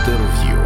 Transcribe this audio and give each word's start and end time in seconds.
Інтерв'ю. 0.00 0.58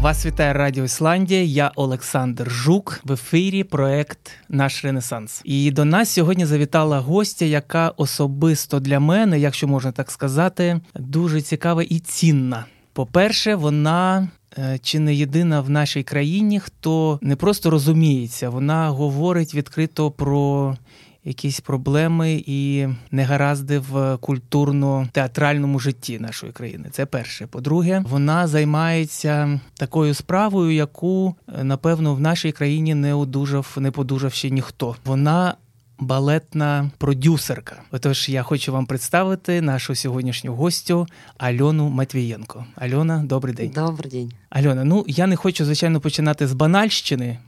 Вас 0.00 0.26
вітає 0.26 0.52
Радіо 0.52 0.84
Ісландія. 0.84 1.42
Я 1.42 1.72
Олександр 1.76 2.50
Жук 2.50 3.00
в 3.04 3.12
ефірі. 3.12 3.64
Проект 3.64 4.30
Наш 4.48 4.84
Ренесанс. 4.84 5.42
І 5.44 5.70
до 5.70 5.84
нас 5.84 6.10
сьогодні 6.10 6.46
завітала 6.46 6.98
гостя, 6.98 7.44
яка 7.44 7.88
особисто 7.88 8.80
для 8.80 9.00
мене, 9.00 9.38
якщо 9.38 9.68
можна 9.68 9.92
так 9.92 10.10
сказати, 10.10 10.80
дуже 10.94 11.42
цікава 11.42 11.82
і 11.82 11.98
цінна. 11.98 12.64
По-перше, 12.92 13.54
вона 13.54 14.28
е, 14.58 14.78
чи 14.82 14.98
не 14.98 15.14
єдина 15.14 15.60
в 15.60 15.70
нашій 15.70 16.02
країні, 16.02 16.60
хто 16.60 17.18
не 17.22 17.36
просто 17.36 17.70
розуміється, 17.70 18.50
вона 18.50 18.88
говорить 18.88 19.54
відкрито 19.54 20.10
про 20.10 20.76
якісь 21.24 21.60
проблеми 21.60 22.42
і 22.46 22.88
негаразди 23.10 23.78
в 23.78 24.16
культурно-театральному 24.16 25.78
житті 25.78 26.18
нашої 26.18 26.52
країни. 26.52 26.88
Це 26.90 27.06
перше. 27.06 27.46
По-друге, 27.46 28.04
вона 28.08 28.46
займається 28.46 29.60
такою 29.74 30.14
справою, 30.14 30.70
яку 30.70 31.34
е, 31.48 31.64
напевно 31.64 32.14
в 32.14 32.20
нашій 32.20 32.52
країні 32.52 32.94
не 32.94 33.14
одужав, 33.14 33.76
не 33.80 33.90
подужав 33.90 34.32
ще 34.32 34.50
ніхто. 34.50 34.96
Вона 35.04 35.54
балетна 35.98 36.90
продюсерка. 36.98 37.82
Отож, 37.90 38.28
я 38.28 38.42
хочу 38.42 38.72
вам 38.72 38.86
представити 38.86 39.60
нашу 39.60 39.94
сьогоднішню 39.94 40.54
гостю 40.54 41.06
Альону 41.38 41.88
Матвієнко. 41.88 42.64
Альона, 42.76 43.22
добрий 43.24 43.54
день. 43.54 43.70
Добрий 43.74 44.10
день. 44.10 44.32
Альона, 44.50 44.84
ну 44.84 45.04
я 45.08 45.26
не 45.26 45.36
хочу 45.36 45.64
звичайно 45.64 46.00
починати 46.00 46.46
з 46.46 46.52
банальщини. 46.52 47.38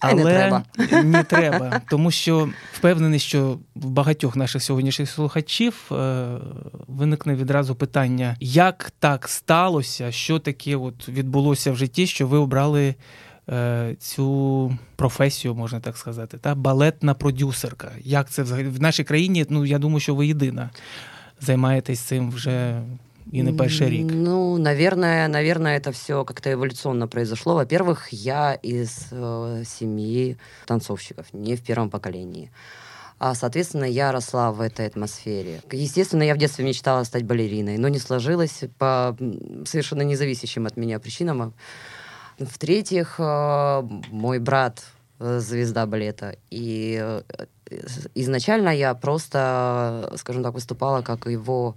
Але 0.00 0.24
не 0.24 0.30
треба. 0.30 0.64
не 1.02 1.22
треба, 1.22 1.80
тому 1.90 2.10
що 2.10 2.48
впевнений, 2.72 3.18
що 3.18 3.58
в 3.74 3.86
багатьох 3.86 4.36
наших 4.36 4.62
сьогоднішніх 4.62 5.10
слухачів 5.10 5.90
е, 5.92 6.26
виникне 6.88 7.34
відразу 7.34 7.74
питання, 7.74 8.36
як 8.40 8.92
так 8.98 9.28
сталося, 9.28 10.12
що 10.12 10.38
таке 10.38 10.76
от 10.76 11.08
відбулося 11.08 11.72
в 11.72 11.76
житті, 11.76 12.06
що 12.06 12.26
ви 12.26 12.38
обрали 12.38 12.94
е, 13.48 13.96
цю 13.98 14.78
професію, 14.96 15.54
можна 15.54 15.80
так 15.80 15.96
сказати, 15.96 16.38
та 16.38 16.54
балетна 16.54 17.14
продюсерка. 17.14 17.92
Як 18.00 18.30
це 18.30 18.42
взагалі 18.42 18.68
в 18.68 18.80
нашій 18.80 19.04
країні? 19.04 19.46
Ну 19.48 19.64
я 19.64 19.78
думаю, 19.78 20.00
що 20.00 20.14
ви 20.14 20.26
єдина 20.26 20.70
займаєтесь 21.40 22.00
цим 22.00 22.30
вже 22.30 22.82
и 23.32 23.52
перший 23.52 23.90
рік? 23.90 24.06
Ну, 24.12 24.58
наверное, 24.58 25.28
наверное, 25.28 25.78
это 25.78 25.90
все 25.90 26.24
как-то 26.24 26.50
эволюционно 26.50 27.08
произошло. 27.08 27.54
Во-первых, 27.54 28.12
я 28.12 28.54
из 28.54 29.08
э, 29.12 29.64
семьи 29.64 30.36
танцовщиков, 30.66 31.26
не 31.32 31.56
в 31.56 31.62
первом 31.62 31.90
поколении. 31.90 32.50
А, 33.18 33.34
соответственно, 33.34 33.84
я 33.84 34.12
росла 34.12 34.52
в 34.52 34.60
этой 34.60 34.86
атмосфере. 34.86 35.62
Естественно, 35.72 36.22
я 36.22 36.34
в 36.34 36.38
детстве 36.38 36.64
мечтала 36.64 37.04
стать 37.04 37.24
балериной, 37.24 37.78
но 37.78 37.88
не 37.88 37.98
сложилось 37.98 38.64
по 38.78 39.16
совершенно 39.64 40.02
независящим 40.02 40.66
от 40.66 40.76
меня 40.76 40.98
причинам. 40.98 41.54
В-третьих, 42.38 43.16
э, 43.18 43.82
мой 44.10 44.38
брат 44.38 44.84
э, 45.18 45.40
звезда 45.40 45.86
балета, 45.86 46.36
и 46.50 46.98
э, 47.00 47.22
изначально 48.14 48.68
я 48.68 48.94
просто, 48.94 50.12
скажем 50.16 50.42
так, 50.42 50.52
выступала 50.54 51.00
как 51.00 51.26
его 51.26 51.76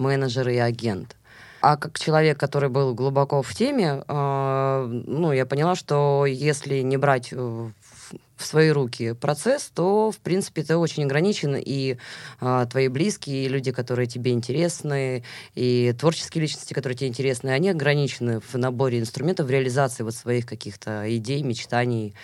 менеджер 0.00 0.48
и 0.48 0.56
агент. 0.56 1.16
А 1.62 1.76
как 1.76 1.98
человек, 1.98 2.38
который 2.38 2.70
был 2.70 2.94
глубоко 2.94 3.42
в 3.42 3.54
теме, 3.54 4.02
э, 4.08 5.02
ну, 5.06 5.32
я 5.32 5.44
поняла, 5.44 5.74
что 5.74 6.24
если 6.26 6.80
не 6.80 6.96
брать 6.96 7.32
в 7.32 8.46
свои 8.46 8.70
руки 8.70 9.12
процесс, 9.12 9.70
то, 9.74 10.10
в 10.10 10.18
принципе, 10.18 10.62
ты 10.62 10.76
очень 10.76 11.04
ограничен, 11.04 11.56
и 11.56 11.98
э, 12.40 12.66
твои 12.70 12.88
близкие, 12.88 13.44
и 13.44 13.48
люди, 13.48 13.72
которые 13.72 14.06
тебе 14.06 14.32
интересны, 14.32 15.22
и 15.54 15.94
творческие 15.98 16.42
личности, 16.42 16.72
которые 16.72 16.96
тебе 16.96 17.08
интересны, 17.08 17.50
они 17.50 17.68
ограничены 17.68 18.40
в 18.40 18.54
наборе 18.54 18.98
инструментов, 18.98 19.46
в 19.46 19.50
реализации 19.50 20.02
вот 20.02 20.14
своих 20.14 20.46
каких-то 20.46 21.04
идей, 21.14 21.42
мечтаний. 21.42 22.14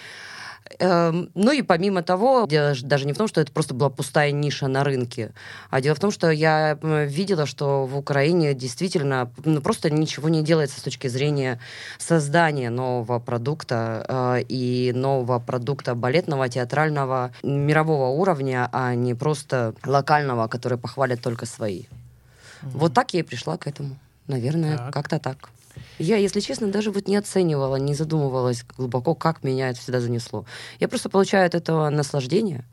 Эм, 0.79 1.31
ну 1.35 1.53
и 1.53 1.63
помимо 1.63 2.03
того, 2.03 2.47
даже 2.47 3.07
не 3.07 3.13
в 3.13 3.17
том, 3.17 3.29
что 3.29 3.41
это 3.41 3.53
просто 3.53 3.75
была 3.75 3.91
пустая 3.91 4.31
ниша 4.33 4.69
на 4.69 4.85
рынке, 4.85 5.33
а 5.71 5.81
дело 5.81 5.95
в 5.95 6.01
том, 6.01 6.11
что 6.11 6.31
я 6.31 6.79
видела, 6.83 7.47
что 7.47 7.87
в 7.87 7.97
Украине 7.97 8.55
действительно 8.55 9.31
ну, 9.45 9.61
просто 9.61 9.91
ничего 9.91 10.29
не 10.29 10.43
делается 10.43 10.81
с 10.81 10.83
точки 10.83 11.09
зрения 11.09 11.61
создания 11.99 12.71
нового 12.71 13.19
продукта 13.19 14.05
э, 14.09 14.43
и 14.49 14.93
нового 14.95 15.39
продукта 15.39 15.95
балетного, 15.95 16.49
театрального, 16.49 17.33
мирового 17.43 18.09
уровня, 18.09 18.69
а 18.73 18.95
не 18.95 19.15
просто 19.15 19.75
локального, 19.85 20.49
который 20.49 20.79
похвалят 20.79 21.21
только 21.21 21.47
свои. 21.47 21.83
Mm-hmm. 21.83 22.71
Вот 22.75 22.95
так 22.95 23.15
я 23.15 23.21
и 23.21 23.23
пришла 23.23 23.57
к 23.57 23.67
этому. 23.67 23.97
Наверное, 24.27 24.77
так. 24.77 24.93
как-то 24.93 25.19
так. 25.19 25.51
Я, 26.00 26.18
если 26.18 26.42
честно, 26.42 26.68
даже 26.68 26.92
вот 26.92 27.08
не 27.08 27.16
оценивала, 27.16 27.76
не 27.76 27.94
задумывалась 27.94 28.64
глубоко, 28.78 29.16
как 29.16 29.44
меня 29.44 29.70
это 29.70 29.80
всегда 29.80 30.02
занесло. 30.02 30.46
Я 30.80 30.88
просто 30.88 31.10
получаю 31.10 31.46
от 31.46 31.56
этого 31.56 31.90
наслаждение. 31.90 32.66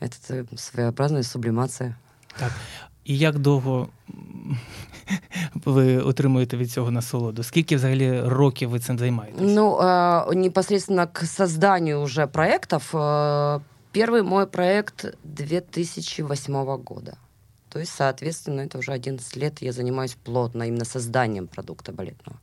Это 0.00 0.44
своеобразная 0.56 1.22
сублімація. 1.22 1.94
Так. 2.38 2.52
І 3.04 3.18
як 3.18 3.38
довго 3.38 3.88
ви 5.54 5.98
отримуєте 5.98 6.56
від 6.56 6.70
цього 6.70 6.90
насолоду? 6.90 7.42
Скільки 7.42 7.76
взагалі 7.76 8.20
років 8.20 8.70
ви 8.70 8.80
цим 8.80 8.98
займаєтесь? 8.98 9.40
Ну, 9.40 9.76
э, 9.76 10.34
непосредственно 10.34 11.06
к 11.12 11.26
созданию 11.26 12.00
уже 12.00 12.26
проектов. 12.26 12.90
Э, 12.92 13.60
первый 13.92 14.22
мой 14.22 14.46
проект 14.46 15.06
2008 15.24 16.54
года. 16.84 17.16
То 17.75 17.81
есть, 17.81 17.91
соответственно, 17.91 18.61
это 18.61 18.77
уже 18.77 18.93
11 18.93 19.35
лет 19.35 19.61
я 19.61 19.73
занимаюсь 19.73 20.15
плотно 20.23 20.63
именно 20.63 20.85
созданием 20.85 21.47
продукта 21.47 21.91
балетного. 21.91 22.39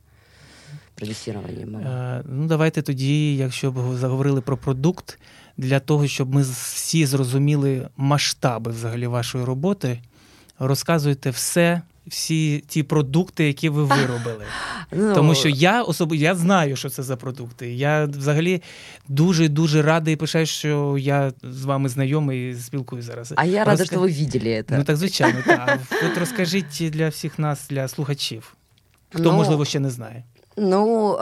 Е, 1.01 2.23
ну, 2.25 2.47
давайте 2.47 2.81
тоді, 2.81 3.35
якщо 3.35 3.71
б 3.71 3.97
заговорили 3.97 4.41
про 4.41 4.57
продукт, 4.57 5.19
для 5.57 5.79
того, 5.79 6.07
щоб 6.07 6.33
ми 6.33 6.41
всі 6.41 7.05
зрозуміли 7.05 7.89
масштаби 7.97 8.71
взагалі 8.71 9.07
вашої 9.07 9.45
роботи, 9.45 9.99
розказуйте 10.59 11.29
все, 11.29 11.81
всі 12.07 12.63
ті 12.67 12.83
продукти, 12.83 13.47
які 13.47 13.69
ви 13.69 13.83
виробили. 13.83 14.45
Ну, 14.95 15.15
Тому 15.15 15.35
що 15.35 15.49
я 15.49 15.81
особи, 15.81 16.17
я 16.17 16.35
знаю, 16.35 16.75
що 16.75 16.89
це 16.89 17.03
за 17.03 17.15
продукти. 17.15 17.73
Я 17.73 18.05
взагалі 18.05 18.61
дуже 19.07 19.49
дуже 19.49 19.81
радий 19.81 20.13
і 20.13 20.17
пишаю, 20.17 20.45
що 20.45 20.97
я 20.99 21.33
з 21.43 21.65
вами 21.65 21.89
знайомий 21.89 22.51
і 22.51 22.55
спілкую 22.55 23.01
зараз. 23.01 23.33
А 23.35 23.45
я 23.45 23.63
рада, 23.63 23.85
що 23.85 23.99
ви 23.99 24.07
бачили 24.07 24.63
це. 24.69 24.77
Ну 24.77 24.83
так 24.83 24.97
звичайно, 24.97 25.39
так. 25.45 25.79
От 26.11 26.17
розкажіть 26.17 26.89
для 26.91 27.09
всіх 27.09 27.39
нас, 27.39 27.67
для 27.69 27.87
слухачів, 27.87 28.55
хто 29.09 29.23
ну, 29.23 29.31
можливо 29.31 29.65
ще 29.65 29.79
не 29.79 29.89
знає. 29.89 30.23
Ну, 30.55 31.17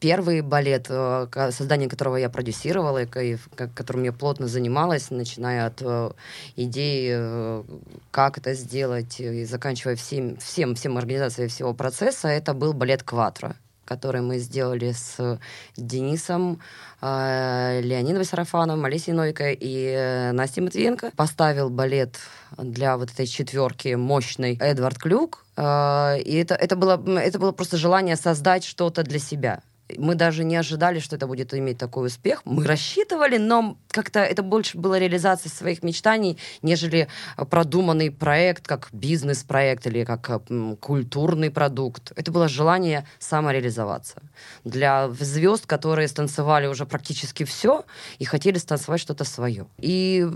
первый 0.00 0.42
балет, 0.42 0.86
э, 0.88 1.26
создание 1.50 1.88
которого 1.88 2.16
я 2.16 2.30
продюсировала, 2.30 3.02
и 3.02 3.36
которым 3.74 4.04
я 4.04 4.12
плотно 4.12 4.46
занималась, 4.46 5.10
начиная 5.10 5.66
от 5.66 5.82
э, 5.82 6.10
идеи, 6.56 7.12
э, 7.16 7.62
как 8.10 8.38
это 8.38 8.54
сделать, 8.54 9.20
и 9.20 9.44
заканчивая 9.44 9.96
всем, 9.96 10.36
всем, 10.36 10.74
всем 10.74 10.98
организацией 10.98 11.48
всего 11.48 11.74
процесса, 11.74 12.28
это 12.28 12.54
был 12.54 12.72
балет 12.72 13.02
«Кватро», 13.02 13.54
который 13.88 14.20
мы 14.20 14.38
сделали 14.38 14.92
с 14.92 15.40
Денисом 15.76 16.60
Леонидом 17.00 18.24
Сарафановым, 18.24 18.84
Олесей 18.84 19.14
Нойко 19.14 19.50
и 19.50 20.30
Настей 20.32 20.62
Матвиенко. 20.62 21.12
Поставил 21.16 21.70
балет 21.70 22.18
для 22.58 22.98
вот 22.98 23.10
этой 23.10 23.26
четверки 23.26 23.94
мощный 23.94 24.58
Эдвард 24.60 24.98
Клюк, 24.98 25.44
и 25.56 25.60
это, 25.60 26.54
это, 26.54 26.76
было, 26.76 27.02
это 27.18 27.38
было 27.38 27.52
просто 27.52 27.76
желание 27.78 28.16
создать 28.16 28.64
что-то 28.64 29.02
для 29.02 29.18
себя. 29.18 29.60
Мы 29.96 30.14
даже 30.14 30.44
не 30.44 30.56
ожидали, 30.56 30.98
что 30.98 31.16
это 31.16 31.26
будет 31.26 31.54
иметь 31.54 31.78
такой 31.78 32.06
успех. 32.08 32.42
Мы 32.44 32.64
рассчитывали, 32.64 33.38
но 33.38 33.76
как-то 33.88 34.20
это 34.20 34.42
больше 34.42 34.78
было 34.78 34.98
реализацией 34.98 35.52
своих 35.52 35.82
мечтаний, 35.82 36.38
нежели 36.62 37.08
продуманный 37.50 38.10
проект, 38.10 38.66
как 38.66 38.88
бизнес-проект 38.92 39.86
или 39.86 40.04
как 40.04 40.42
культурный 40.80 41.50
продукт. 41.50 42.12
Это 42.16 42.30
было 42.30 42.48
желание 42.48 43.06
самореализоваться. 43.18 44.22
Для 44.64 45.08
звезд, 45.08 45.66
которые 45.66 46.08
станцевали 46.08 46.66
уже 46.66 46.86
практически 46.86 47.44
все 47.44 47.84
и 48.18 48.24
хотели 48.24 48.58
станцевать 48.58 49.00
что-то 49.00 49.24
свое. 49.24 49.66
И 49.78 50.26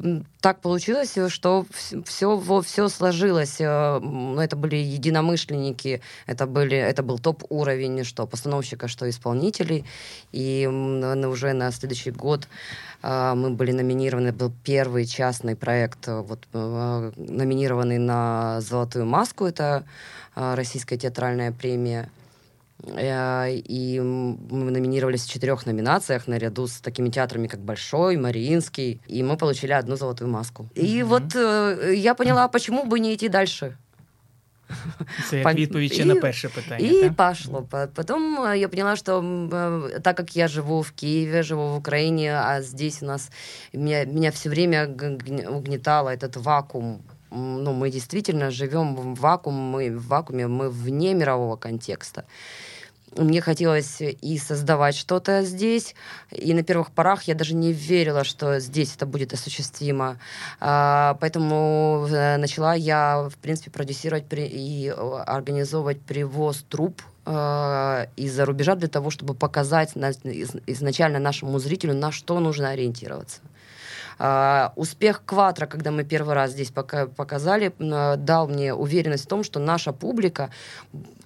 так 0.41 0.61
получилось, 0.61 1.17
что 1.29 1.67
все, 2.05 2.63
все 2.63 2.89
сложилось. 2.89 3.61
Э, 3.61 4.01
это 4.41 4.57
были 4.57 4.77
единомышленники, 4.77 6.01
это, 6.27 6.47
были, 6.47 6.77
это 6.77 7.03
был 7.03 7.19
топ-уровень, 7.19 8.05
что 8.05 8.27
постановщика, 8.27 8.89
что 8.89 9.09
исполнителя 9.09 9.42
исполнителей. 9.43 9.85
И 10.33 10.67
уже 10.67 11.53
на 11.53 11.71
следующий 11.73 12.11
год 12.11 12.49
а, 13.03 13.35
мы 13.35 13.51
были 13.51 13.73
номинированы, 13.73 14.33
был 14.33 14.53
первый 14.65 15.07
частный 15.07 15.57
проект, 15.57 16.09
э, 16.09 16.21
вот, 16.21 16.47
э, 16.53 17.13
номинированный 17.17 17.99
на 17.99 18.61
«Золотую 18.61 19.07
маску», 19.07 19.45
это 19.45 19.85
а, 20.35 20.55
российская 20.55 20.97
театральная 20.97 21.53
премия. 21.53 22.09
Э, 22.85 23.51
и 23.51 24.01
мы 24.01 24.71
номинировались 24.71 25.25
в 25.25 25.31
четырех 25.31 25.67
номинациях 25.67 26.29
наряду 26.29 26.67
с 26.67 26.81
такими 26.81 27.11
театрами, 27.11 27.49
как 27.49 27.61
Большой, 27.61 28.17
Мариинский. 28.17 29.01
И 29.09 29.23
мы 29.23 29.37
получили 29.37 29.73
одну 29.73 29.97
золотую 29.97 30.31
маску. 30.31 30.69
И 30.75 31.01
mm-hmm. 31.01 31.05
вот 31.05 31.95
я 31.95 32.15
поняла, 32.15 32.49
почему 32.49 32.85
бы 32.85 33.01
не 33.01 33.15
идти 33.15 33.29
дальше. 33.29 33.77
Це 35.31 35.39
як 35.39 35.55
відповідь 35.55 35.93
ще 35.93 36.05
на 36.05 36.17
перше 36.17 36.49
питання. 36.49 36.89
И 36.91 37.01
так? 37.01 37.17
пошло. 37.17 37.69
Потом 37.95 38.41
э, 38.41 38.59
я 38.59 38.69
поняла, 38.69 38.97
что 38.97 39.21
э, 39.21 40.01
так 40.01 40.17
как 40.17 40.37
я 40.37 40.49
живу 40.49 40.81
в 40.81 40.91
Киеве, 40.91 41.43
живу 41.43 41.69
в 41.69 41.77
Украине, 41.77 42.35
а 42.35 42.63
здесь 42.63 43.03
у 43.03 43.07
нас 43.07 43.31
меня, 43.73 44.05
меня 44.05 44.31
все 44.31 44.51
время 44.51 44.89
угнетало 45.49 46.11
этот 46.11 46.37
вакуум 46.37 47.03
ну, 47.35 47.73
мы 47.73 47.91
действительно 47.91 48.51
живем 48.51 48.95
в 48.95 49.21
вакууме, 49.21 49.91
в 49.91 50.07
вакууме, 50.07 50.47
мы 50.49 50.69
вне 50.69 51.15
мирового 51.15 51.57
контекста. 51.57 52.25
Мне 53.17 53.43
хотелось 53.43 54.01
и 54.01 54.39
создавать 54.39 54.95
что-то 54.95 55.43
здесь, 55.43 55.95
и 56.31 56.55
на 56.55 56.63
первых 56.63 56.93
порах 56.93 57.25
я 57.25 57.35
даже 57.35 57.55
не 57.55 57.73
верила, 57.73 58.25
что 58.25 58.59
здесь 58.59 58.95
это 58.97 59.05
будет 59.05 59.35
осуществимо. 59.35 60.19
А, 60.61 61.19
поэтому 61.21 62.07
э, 62.11 62.39
начала 62.39 62.75
я, 62.75 63.29
в 63.29 63.37
принципе, 63.37 63.71
продюсировать 63.71 64.25
и 64.31 64.95
организовывать 65.27 66.01
привоз 66.01 66.65
труп 66.69 67.03
э, 67.27 68.07
из-за 68.17 68.47
рубежа 68.47 68.77
для 68.77 68.89
того, 68.89 69.11
чтобы 69.11 69.35
показать 69.35 69.91
изначально 69.95 71.19
нашему 71.19 71.59
зрителю, 71.59 71.95
на 71.95 72.13
что 72.13 72.41
нужно 72.41 72.71
ориентироваться. 72.71 73.43
А, 74.19 74.73
успех 74.77 75.23
Кватра, 75.25 75.67
когда 75.67 75.91
мы 75.91 76.05
первый 76.05 76.35
раз 76.35 76.53
здесь 76.53 76.71
пока 76.71 77.07
показали, 77.07 77.73
дал 77.79 78.49
мне 78.49 78.73
уверенность 78.73 79.25
в 79.25 79.29
том, 79.29 79.43
что 79.43 79.59
наша 79.59 79.93
публика, 79.93 80.51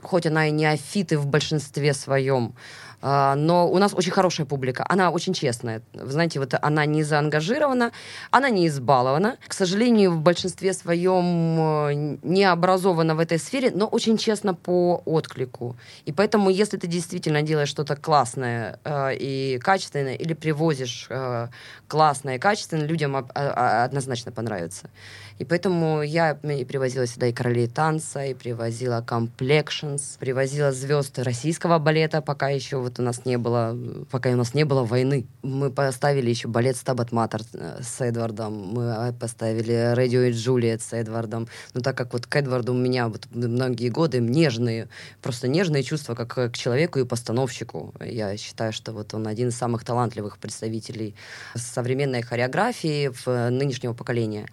хоть 0.06 0.26
она 0.26 0.48
и 0.48 0.50
неофиты 0.50 1.18
в 1.18 1.26
большинстве 1.26 1.92
своем, 1.94 2.54
а, 3.02 3.34
но 3.34 3.70
у 3.70 3.78
нас 3.78 3.94
очень 3.94 4.12
хорошая 4.12 4.46
публика, 4.46 4.84
она 4.88 5.10
очень 5.10 5.34
честная. 5.34 5.82
Вы 5.92 6.10
знаете, 6.10 6.40
вот 6.40 6.54
она 6.60 6.86
не 6.86 7.02
заангажирована, 7.02 7.92
она 8.30 8.50
не 8.50 8.66
избалована. 8.66 9.36
К 9.46 9.52
сожалению, 9.52 10.12
в 10.12 10.20
большинстве 10.20 10.72
своем 10.72 11.24
э, 11.60 12.18
не 12.22 12.44
образована 12.44 13.14
в 13.14 13.20
этой 13.20 13.38
сфере, 13.38 13.70
но 13.74 13.86
очень 13.86 14.16
честно 14.16 14.54
по 14.54 15.02
отклику. 15.04 15.76
И 16.04 16.12
поэтому, 16.12 16.50
если 16.50 16.78
ты 16.78 16.86
действительно 16.86 17.42
делаешь 17.42 17.68
что-то 17.68 17.96
классное 17.96 18.80
э, 18.84 19.14
и 19.16 19.58
качественное, 19.58 20.14
или 20.14 20.34
привозишь 20.34 21.06
э, 21.10 21.48
классное 21.88 22.36
и 22.36 22.38
качественное, 22.38 22.86
людям 22.86 23.16
однозначно 23.34 24.32
понравится. 24.32 24.88
И 25.38 25.44
поэтому 25.44 26.02
я 26.02 26.32
и 26.32 26.64
привозила 26.64 27.06
сюда 27.06 27.26
и 27.26 27.32
королей 27.32 27.68
танца, 27.68 28.24
и 28.24 28.34
привозила 28.34 29.02
комплекшнс, 29.02 30.16
привозила 30.18 30.72
звезд 30.72 31.18
российского 31.18 31.78
балета, 31.78 32.22
пока 32.22 32.48
еще 32.48 32.78
вот 32.78 32.98
у 32.98 33.02
нас 33.02 33.24
не 33.26 33.36
было, 33.36 33.76
пока 34.10 34.30
у 34.30 34.36
нас 34.36 34.54
не 34.54 34.64
было 34.64 34.84
войны. 34.84 35.26
Мы 35.42 35.70
поставили 35.70 36.30
еще 36.30 36.48
балет 36.48 36.76
Стабат 36.76 37.12
Матер 37.12 37.42
э, 37.52 37.80
с 37.82 38.00
Эдвардом, 38.00 38.52
мы 38.54 38.84
э, 38.84 39.12
поставили 39.12 39.94
Radio 39.94 40.28
и 40.28 40.32
Джулиет 40.32 40.80
с 40.80 40.94
Эдвардом. 40.94 41.48
Но 41.74 41.80
так 41.82 41.96
как 41.96 42.14
вот 42.14 42.26
к 42.26 42.34
Эдварду 42.34 42.72
у 42.72 42.76
меня 42.76 43.08
вот 43.08 43.26
многие 43.32 43.90
годы 43.90 44.20
нежные, 44.20 44.88
просто 45.20 45.48
нежные 45.48 45.82
чувства 45.82 46.14
как 46.14 46.52
к 46.52 46.56
человеку 46.56 46.98
и 46.98 47.04
постановщику. 47.04 47.92
Я 48.00 48.36
считаю, 48.38 48.72
что 48.72 48.92
вот 48.92 49.12
он 49.12 49.26
один 49.26 49.48
из 49.48 49.56
самых 49.56 49.84
талантливых 49.84 50.38
представителей 50.38 51.14
современной 51.54 52.22
хореографии 52.22 53.08
в 53.08 53.28
э, 53.28 53.50
нынешнего 53.50 53.92
поколения. 53.92 54.46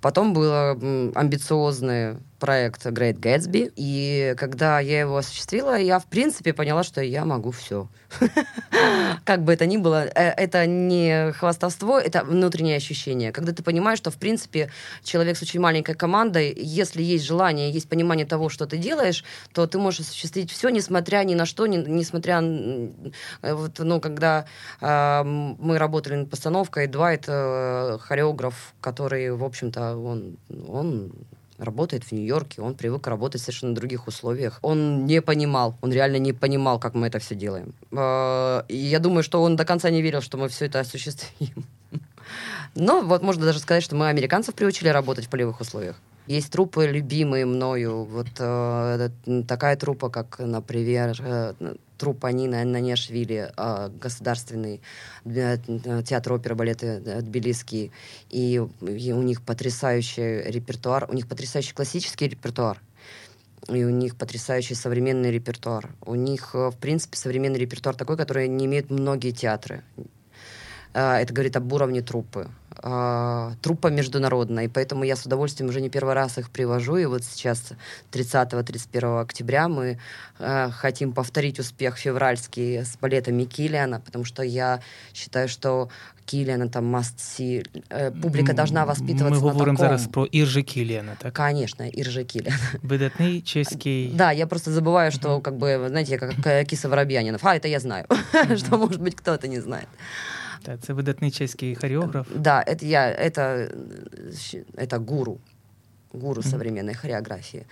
Потом 0.00 0.32
было 0.32 0.72
амбициозное 1.14 2.20
проект 2.38 2.86
Great 2.86 3.18
Gatsby. 3.20 3.72
И 3.76 4.34
когда 4.36 4.80
я 4.80 5.00
его 5.00 5.16
осуществила, 5.16 5.78
я, 5.78 5.98
в 5.98 6.06
принципе, 6.06 6.52
поняла, 6.52 6.82
что 6.82 7.00
я 7.00 7.24
могу 7.24 7.50
все. 7.50 7.88
Как 9.24 9.42
бы 9.42 9.52
это 9.52 9.66
ни 9.66 9.76
было, 9.76 10.06
э, 10.06 10.30
это 10.36 10.66
не 10.66 11.32
хвастовство, 11.32 11.98
это 11.98 12.24
внутреннее 12.24 12.76
ощущение. 12.76 13.32
Когда 13.32 13.52
ты 13.52 13.62
понимаешь, 13.62 13.98
что, 13.98 14.10
в 14.10 14.16
принципе, 14.16 14.70
человек 15.02 15.36
с 15.36 15.42
очень 15.42 15.60
маленькой 15.60 15.94
командой, 15.94 16.54
если 16.56 17.02
есть 17.02 17.24
желание, 17.24 17.70
есть 17.70 17.88
понимание 17.88 18.26
того, 18.26 18.48
что 18.48 18.66
ты 18.66 18.78
делаешь, 18.78 19.24
то 19.52 19.66
ты 19.66 19.78
можешь 19.78 20.00
осуществить 20.00 20.50
все, 20.50 20.68
несмотря 20.70 21.24
ни 21.24 21.34
на 21.34 21.46
что, 21.46 21.66
несмотря... 21.66 22.40
Э, 23.42 23.54
вот, 23.54 23.78
ну, 23.78 24.00
когда 24.00 24.46
э, 24.80 25.22
мы 25.24 25.78
работали 25.78 26.14
над 26.14 26.30
постановкой, 26.30 26.86
Двайт, 26.86 27.24
э, 27.26 27.98
хореограф, 28.00 28.74
который, 28.80 29.30
в 29.32 29.44
общем-то, 29.44 29.96
он, 29.96 30.38
он 30.68 31.12
работает 31.58 32.04
в 32.04 32.12
Нью-Йорке, 32.12 32.62
он 32.62 32.74
привык 32.74 33.06
работать 33.06 33.40
в 33.40 33.44
совершенно 33.44 33.74
других 33.74 34.06
условиях. 34.06 34.58
Он 34.62 35.06
не 35.06 35.20
понимал, 35.20 35.76
он 35.80 35.92
реально 35.92 36.18
не 36.18 36.32
понимал, 36.32 36.78
как 36.78 36.94
мы 36.94 37.08
это 37.08 37.18
все 37.18 37.34
делаем. 37.34 37.74
А, 37.92 38.64
и 38.68 38.76
я 38.76 38.98
думаю, 38.98 39.22
что 39.22 39.42
он 39.42 39.56
до 39.56 39.64
конца 39.64 39.90
не 39.90 40.02
верил, 40.02 40.20
что 40.20 40.38
мы 40.38 40.48
все 40.48 40.66
это 40.66 40.80
осуществим. 40.80 41.64
Но 42.74 43.02
вот 43.02 43.22
можно 43.22 43.44
даже 43.44 43.58
сказать, 43.58 43.82
что 43.82 43.96
мы 43.96 44.08
американцев 44.08 44.54
приучили 44.54 44.88
работать 44.88 45.26
в 45.26 45.28
полевых 45.28 45.60
условиях. 45.60 45.96
Есть 46.28 46.52
трупы, 46.52 46.86
любимые 46.86 47.46
мною. 47.46 48.04
Вот 48.04 48.28
э, 48.38 49.08
такая 49.48 49.76
трупа, 49.76 50.10
как, 50.10 50.38
например, 50.38 51.16
э, 51.20 51.54
труппа 51.96 52.26
Нина 52.26 52.62
Нанешвили, 52.64 53.50
э, 53.56 53.90
государственный 53.98 54.82
э, 55.24 55.56
театр 56.04 56.34
оперы 56.34 56.54
балета 56.54 56.86
э, 56.86 57.22
Тбилисский. 57.22 57.92
И, 58.28 58.62
и 58.82 59.12
у 59.12 59.22
них 59.22 59.40
потрясающий 59.40 60.42
репертуар, 60.50 61.06
у 61.10 61.14
них 61.14 61.26
потрясающий 61.26 61.72
классический 61.72 62.28
репертуар 62.28 62.78
и 63.68 63.84
у 63.84 63.90
них 63.90 64.16
потрясающий 64.16 64.74
современный 64.74 65.30
репертуар. 65.30 65.90
У 66.04 66.14
них, 66.14 66.50
э, 66.54 66.70
в 66.70 66.76
принципе, 66.76 67.16
современный 67.16 67.58
репертуар 67.58 67.96
такой, 67.96 68.18
который 68.18 68.48
не 68.48 68.66
имеют 68.66 68.90
многие 68.90 69.30
театры. 69.30 69.82
Это 70.93 71.33
говорит 71.33 71.55
об 71.57 71.73
уровне 71.73 72.01
труппы 72.01 72.49
э, 72.83 73.51
труппа 73.61 73.87
международная, 73.87 74.65
и 74.65 74.67
поэтому 74.67 75.03
я 75.03 75.15
с 75.15 75.25
удовольствием 75.25 75.69
уже 75.69 75.81
не 75.81 75.89
первый 75.89 76.13
раз 76.13 76.37
их 76.37 76.49
привожу, 76.49 76.97
и 76.97 77.05
вот 77.05 77.23
сейчас 77.23 77.71
30-31 78.11 79.21
октября 79.21 79.67
мы 79.67 79.99
э, 80.39 80.69
хотим 80.71 81.13
повторить 81.13 81.59
успех 81.59 81.97
февральский 81.97 82.79
с 82.79 82.97
балетами 83.01 83.43
Киллиана, 83.45 83.99
потому 83.99 84.25
что 84.25 84.43
я 84.43 84.79
считаю, 85.13 85.47
что 85.47 85.89
Кіліана, 86.25 86.67
там 86.67 86.95
must 86.95 87.17
see. 87.17 87.63
Публіка 88.21 88.53
должна 88.53 88.83
воспитуватися 88.83 89.41
Ми 89.41 89.51
говоримо 89.51 89.77
зараз 89.77 90.07
про 90.07 90.25
Іржи 90.25 90.63
Кіліана, 90.63 91.11
так? 91.17 91.33
Конечно, 91.33 91.85
Іржи 91.85 92.23
Кіліана. 92.23 92.59
Видатний 92.83 93.41
чеський... 93.41 94.11
Да, 94.15 94.31
я 94.31 94.47
просто 94.47 94.71
забываю, 94.71 95.11
что, 95.11 95.41
как 95.41 95.53
бы, 95.53 95.87
знаете, 95.89 96.11
я 96.11 96.17
как 96.17 96.67
Киса 96.67 96.89
Воробьянинов. 96.89 97.41
А, 97.43 97.55
это 97.55 97.67
я 97.67 97.79
знаю, 97.79 98.05
что, 98.57 98.77
может 98.77 99.01
быть, 99.01 99.15
кто-то 99.15 99.47
не 99.47 99.61
знает. 99.61 99.87
Так, 100.63 100.79
це 100.81 100.93
видатний 100.93 101.31
чеський 101.31 101.75
хореограф. 101.75 102.27
Да, 102.35 102.63
это 102.67 102.85
я, 102.85 103.11
это, 103.11 103.69
это 104.77 104.99
гуру, 104.99 105.39
гуру 106.11 106.41
mm-hmm. 106.41 106.49
современной 106.49 106.93
хореографии. 106.93 107.65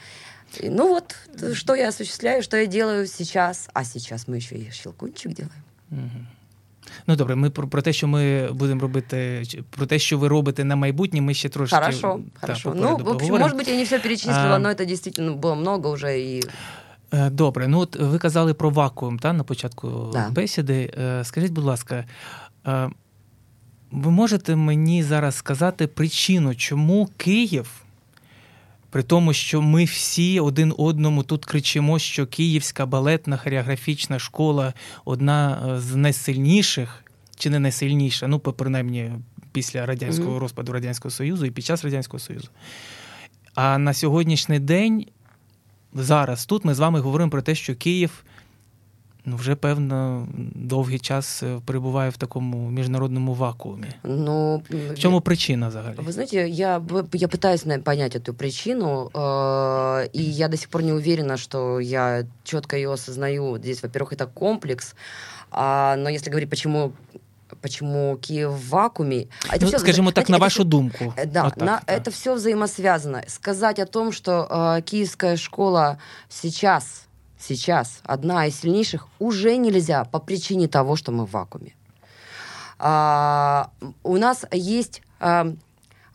И, 0.64 0.70
ну 0.70 0.88
вот, 0.88 1.16
что 1.54 1.76
я 1.76 1.88
осуществляю, 1.90 2.44
что 2.44 2.58
я 2.58 2.66
делаю 2.66 3.08
сейчас, 3.08 3.70
а 3.74 3.84
сейчас 3.84 4.28
мы 4.28 4.38
еще 4.38 4.56
и 4.56 4.72
щелкунчик 4.72 5.34
делаем. 5.34 5.64
Mm-hmm. 5.92 6.26
Ну 7.08 7.16
добре, 7.16 7.36
ми 7.36 7.50
про, 7.50 7.68
про 7.68 7.82
те, 7.82 7.94
що 7.94 8.08
ми 8.08 8.52
будемо 8.52 8.82
робити, 8.82 9.44
про 9.70 9.86
те, 9.86 10.00
що 10.00 10.18
ви 10.18 10.28
робите 10.28 10.64
на 10.64 10.76
майбутнє, 10.76 11.22
ми 11.22 11.34
ще 11.34 11.50
трошки 11.50 11.76
Хорошо, 11.76 12.20
та, 12.34 12.42
хорошо. 12.42 12.74
Ну, 12.76 12.98
в 12.98 13.08
общем, 13.08 13.36
может 13.36 13.58
быть, 13.58 13.70
я 13.70 13.76
не 13.76 13.84
все 13.84 14.00
перечислила, 14.00 14.56
а, 14.56 14.60
но 14.60 14.70
это 14.70 14.86
действительно 14.86 15.36
было 15.36 15.56
много 15.56 15.90
уже 15.90 16.20
и. 16.20 16.42
Добре, 17.32 17.68
ну 17.68 17.80
от 17.80 17.96
ви 17.96 18.18
казали 18.18 18.54
про 18.54 18.70
вакуум 18.70 19.20
та, 19.20 19.34
на 19.34 19.44
початку 19.44 20.10
да. 20.14 20.30
бесіди. 20.30 20.94
Скажіть, 21.24 21.52
будь 21.52 21.64
ласка, 21.64 22.06
Ви 23.91 24.11
можете 24.11 24.57
мені 24.57 25.03
зараз 25.03 25.35
сказати 25.35 25.87
причину, 25.87 26.55
чому 26.55 27.09
Київ, 27.17 27.83
при 28.91 29.03
тому, 29.03 29.33
що 29.33 29.63
ми 29.63 29.85
всі 29.85 30.41
один 30.41 30.75
одному 30.79 31.23
тут 31.23 31.45
кричимо, 31.45 31.99
що 31.99 32.27
Київська 32.27 32.87
балетна 32.87 33.37
хореографічна 33.37 34.19
школа 34.19 34.73
одна 35.05 35.63
е, 35.69 35.81
з 35.81 35.95
найсильніших, 35.95 37.05
чи 37.37 37.51
не 37.51 37.59
найсильніша, 37.59 38.27
ну, 38.27 38.39
принаймні, 38.39 39.13
після 39.53 39.87
радянського 39.87 40.37
mm-hmm. 40.37 40.39
розпаду 40.39 40.73
Радянського 40.73 41.11
Союзу 41.11 41.47
і 41.47 41.51
під 41.51 41.65
час 41.65 41.85
Радянського 41.85 42.19
Союзу. 42.19 42.49
А 43.55 43.79
на 43.79 43.95
сьогоднішній 43.95 44.59
день, 44.59 45.07
зараз 45.95 46.47
тут 46.47 46.65
ми 46.65 46.75
з 46.75 46.79
вами 46.79 47.01
говоримо 47.01 47.31
про 47.31 47.43
те, 47.43 47.55
що 47.55 47.75
Київ 47.75 48.25
вже 49.26 49.56
певно 49.56 50.28
довгий 50.56 51.00
час 51.00 51.44
перебуває 51.66 52.10
в 52.10 52.18
такому 52.18 52.70
міжнародному 52.70 53.34
вакуумі. 53.34 53.88
Ну 54.04 54.64
в 54.70 54.98
чому 54.98 55.22
причина 55.22 55.68
взагалі? 55.68 55.96
Вы 55.96 56.12
знаете, 56.12 56.50
я 56.50 56.82
я 57.14 57.28
пытаюсь 57.28 57.84
понять 57.84 58.16
эту 58.16 58.34
причину, 58.34 59.10
э, 59.14 60.10
и 60.14 60.22
я 60.22 60.48
до 60.48 60.58
сих 60.58 60.70
пор 60.70 60.84
не 60.84 60.94
уверена, 60.94 61.38
что 61.38 61.80
я 61.80 62.26
четко 62.44 62.76
ее 62.76 62.92
осознаю. 62.92 63.58
Здесь, 63.58 63.84
во-первых, 63.84 64.14
это 64.14 64.28
комплекс, 64.34 64.96
а, 65.52 65.96
но 65.98 66.10
если 66.10 66.30
говорить, 66.30 66.50
почему 66.50 66.92
почему 67.62 68.18
Киев 68.18 68.50
в 68.50 68.70
вакууме. 68.70 69.28
Это 69.50 69.62
ну, 69.62 69.68
все, 69.68 69.80
скажем 69.80 70.12
так, 70.12 70.30
на 70.30 70.38
вашу 70.38 70.62
все, 70.62 70.64
думку. 70.64 71.14
Да, 71.26 71.44
вот 71.44 71.56
так, 71.56 71.58
на, 71.58 71.66
да, 71.66 71.82
это 71.86 72.10
все 72.12 72.34
взаимосвязано. 72.34 73.24
Сказать 73.28 73.80
о 73.80 73.86
том, 73.86 74.12
что 74.12 74.48
э, 74.50 74.82
киевская 74.82 75.38
школа 75.38 75.98
сейчас 76.30 77.05
сейчас 77.39 78.01
одна 78.05 78.47
из 78.47 78.61
сильнейших, 78.61 79.09
уже 79.19 79.57
нельзя 79.57 80.05
по 80.05 80.19
причине 80.19 80.69
того, 80.69 80.97
что 80.97 81.13
мы 81.13 81.27
в 81.27 81.33
вакууме. 81.33 81.75
А, 82.79 83.71
у 84.03 84.17
нас 84.17 84.45
есть 84.53 85.03
а, 85.19 85.55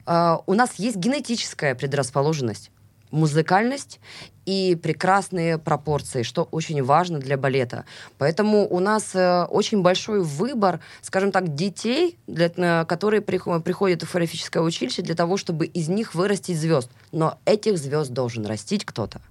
а, 0.06 0.42
у 0.46 0.54
нас 0.54 0.76
есть 0.76 0.98
генетическая 0.98 1.76
предрасположенность 1.76 2.72
музыкальность 3.12 4.00
и 4.46 4.78
прекрасные 4.82 5.58
пропорции, 5.58 6.24
что 6.24 6.44
очень 6.52 6.82
важно 6.82 7.20
для 7.20 7.38
балета. 7.38 7.86
Поэтому 8.18 8.68
у 8.68 8.80
нас 8.80 9.14
э, 9.14 9.44
очень 9.44 9.82
большой 9.82 10.22
выбор, 10.24 10.80
скажем 11.02 11.32
так, 11.32 11.54
детей, 11.54 12.18
для, 12.28 12.52
э, 12.56 12.86
которые 12.86 13.22
приход, 13.22 13.64
приходят 13.64 14.02
в 14.02 14.12
хореографическое 14.12 14.64
училище 14.64 15.02
для 15.02 15.16
того, 15.16 15.38
чтобы 15.38 15.66
из 15.66 15.90
них 15.90 16.16
вырастить 16.16 16.58
звезд. 16.58 16.90
Но 17.12 17.38
этих 17.46 17.78
звезд 17.78 18.12
должен 18.12 18.46
растить 18.46 18.86
кто-то. 18.86 19.22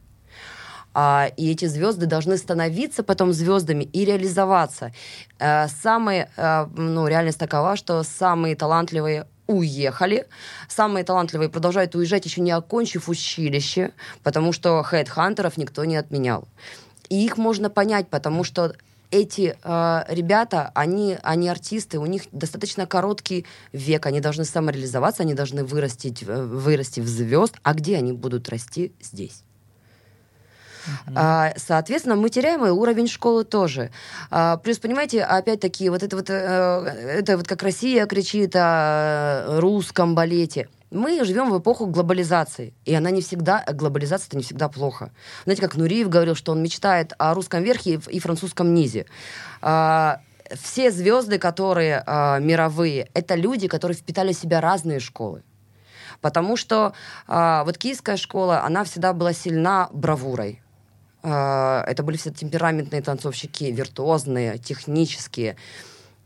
А, 0.94 1.30
и 1.36 1.50
эти 1.50 1.66
звезды 1.66 2.06
должны 2.06 2.36
становиться 2.36 3.02
потом 3.02 3.32
звездами 3.32 3.84
и 3.84 4.04
реализоваться. 4.04 4.92
А, 5.38 5.68
самая, 5.68 6.30
а, 6.36 6.68
ну, 6.76 7.06
реальность 7.06 7.38
такова, 7.38 7.76
что 7.76 8.02
самые 8.02 8.56
талантливые 8.56 9.26
уехали. 9.46 10.26
Самые 10.68 11.04
талантливые 11.04 11.48
продолжают 11.48 11.94
уезжать, 11.94 12.24
еще 12.24 12.40
не 12.40 12.52
окончив 12.52 13.08
училище, 13.08 13.92
потому 14.22 14.52
что 14.52 14.82
хедхантеров 14.82 15.56
никто 15.56 15.84
не 15.84 15.96
отменял. 15.96 16.46
И 17.08 17.24
их 17.24 17.36
можно 17.36 17.68
понять, 17.68 18.08
потому 18.08 18.44
что 18.44 18.74
эти 19.10 19.56
э, 19.60 20.04
ребята, 20.08 20.70
они, 20.74 21.18
они 21.22 21.48
артисты, 21.48 21.98
у 21.98 22.06
них 22.06 22.22
достаточно 22.30 22.86
короткий 22.86 23.44
век, 23.72 24.06
они 24.06 24.20
должны 24.20 24.44
самореализоваться, 24.44 25.24
они 25.24 25.34
должны 25.34 25.64
вырастить, 25.64 26.22
вырасти 26.22 27.00
в 27.00 27.08
звезд. 27.08 27.56
А 27.64 27.74
где 27.74 27.96
они 27.96 28.12
будут 28.12 28.48
расти? 28.48 28.92
Здесь. 29.00 29.42
А, 31.14 31.52
соответственно, 31.56 32.16
мы 32.16 32.30
теряем 32.30 32.64
и 32.64 32.70
уровень 32.70 33.08
школы 33.08 33.44
тоже. 33.44 33.90
А, 34.30 34.56
плюс, 34.56 34.78
понимаете, 34.78 35.22
опять-таки, 35.22 35.88
вот 35.88 36.02
это 36.02 36.16
вот, 36.16 36.30
э, 36.30 36.34
это 36.34 37.36
вот 37.36 37.46
как 37.46 37.62
Россия 37.62 38.06
кричит 38.06 38.52
о 38.54 39.60
русском 39.60 40.14
балете. 40.14 40.68
Мы 40.90 41.24
живем 41.24 41.50
в 41.50 41.58
эпоху 41.58 41.86
глобализации, 41.86 42.74
и 42.84 42.92
она 42.94 43.10
не 43.10 43.20
всегда, 43.20 43.64
глобализация 43.68 44.26
это 44.28 44.36
не 44.36 44.42
всегда 44.42 44.68
плохо. 44.68 45.12
Знаете, 45.44 45.62
как 45.62 45.76
Нуриев 45.76 46.08
говорил, 46.08 46.34
что 46.34 46.50
он 46.50 46.62
мечтает 46.62 47.12
о 47.18 47.32
русском 47.32 47.62
верхе 47.62 48.00
и 48.08 48.18
французском 48.18 48.74
низе. 48.74 49.06
А, 49.62 50.20
все 50.60 50.90
звезды, 50.90 51.38
которые 51.38 52.02
а, 52.04 52.38
мировые, 52.40 53.08
это 53.14 53.36
люди, 53.36 53.68
которые 53.68 53.96
впитали 53.96 54.32
в 54.32 54.36
себя 54.36 54.60
разные 54.60 54.98
школы. 54.98 55.44
Потому 56.20 56.56
что 56.56 56.92
а, 57.28 57.62
вот 57.64 57.78
киевская 57.78 58.16
школа, 58.16 58.64
она 58.64 58.82
всегда 58.82 59.12
была 59.12 59.32
сильна 59.32 59.88
бравурой. 59.92 60.60
А, 61.22 61.84
это 61.86 62.02
были 62.02 62.16
все 62.16 62.30
темпераментные 62.30 63.02
танцовщики, 63.02 63.64
виртуозные, 63.64 64.58
технические, 64.58 65.56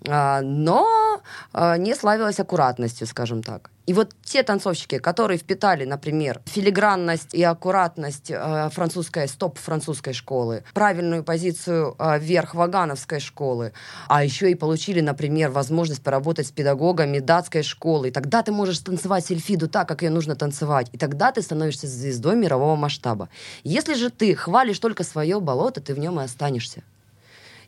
но 0.07 1.23
а, 1.53 1.77
не 1.77 1.95
славилась 1.95 2.41
аккуратностью, 2.41 3.07
скажем 3.07 3.43
так. 3.43 3.71
И 3.87 3.93
вот 3.93 4.15
те 4.25 4.43
танцовщики, 4.43 4.99
которые 4.99 5.37
впитали, 5.39 5.85
например, 5.85 6.41
филигранность 6.47 7.35
и 7.35 7.43
аккуратность 7.43 8.31
э, 8.31 8.71
французской, 8.73 9.29
стоп 9.29 9.59
французской 9.59 10.15
школы, 10.15 10.65
правильную 10.73 11.23
позицию 11.23 11.95
э, 11.99 12.19
вверх 12.19 12.55
вагановской 12.55 13.21
школы, 13.21 13.75
а 14.09 14.25
еще 14.25 14.51
и 14.51 14.55
получили, 14.55 15.01
например, 15.01 15.51
возможность 15.51 16.03
поработать 16.03 16.47
с 16.47 16.51
педагогами 16.51 17.19
датской 17.19 17.63
школы, 17.63 18.09
и 18.09 18.11
тогда 18.11 18.43
ты 18.43 18.53
можешь 18.53 18.79
танцевать 18.79 19.27
сельфиду 19.27 19.69
так, 19.69 19.87
как 19.87 20.01
ее 20.03 20.11
нужно 20.11 20.35
танцевать, 20.35 20.89
и 20.93 20.97
тогда 20.97 21.31
ты 21.31 21.43
становишься 21.43 21.87
звездой 21.87 22.37
мирового 22.37 22.77
масштаба. 22.77 23.29
Если 23.65 23.95
же 23.95 24.09
ты 24.09 24.35
хвалишь 24.35 24.79
только 24.79 25.05
свое 25.05 25.41
болото, 25.41 25.83
ты 25.83 25.93
в 25.93 25.99
нем 25.99 26.19
и 26.21 26.25
останешься. 26.25 26.83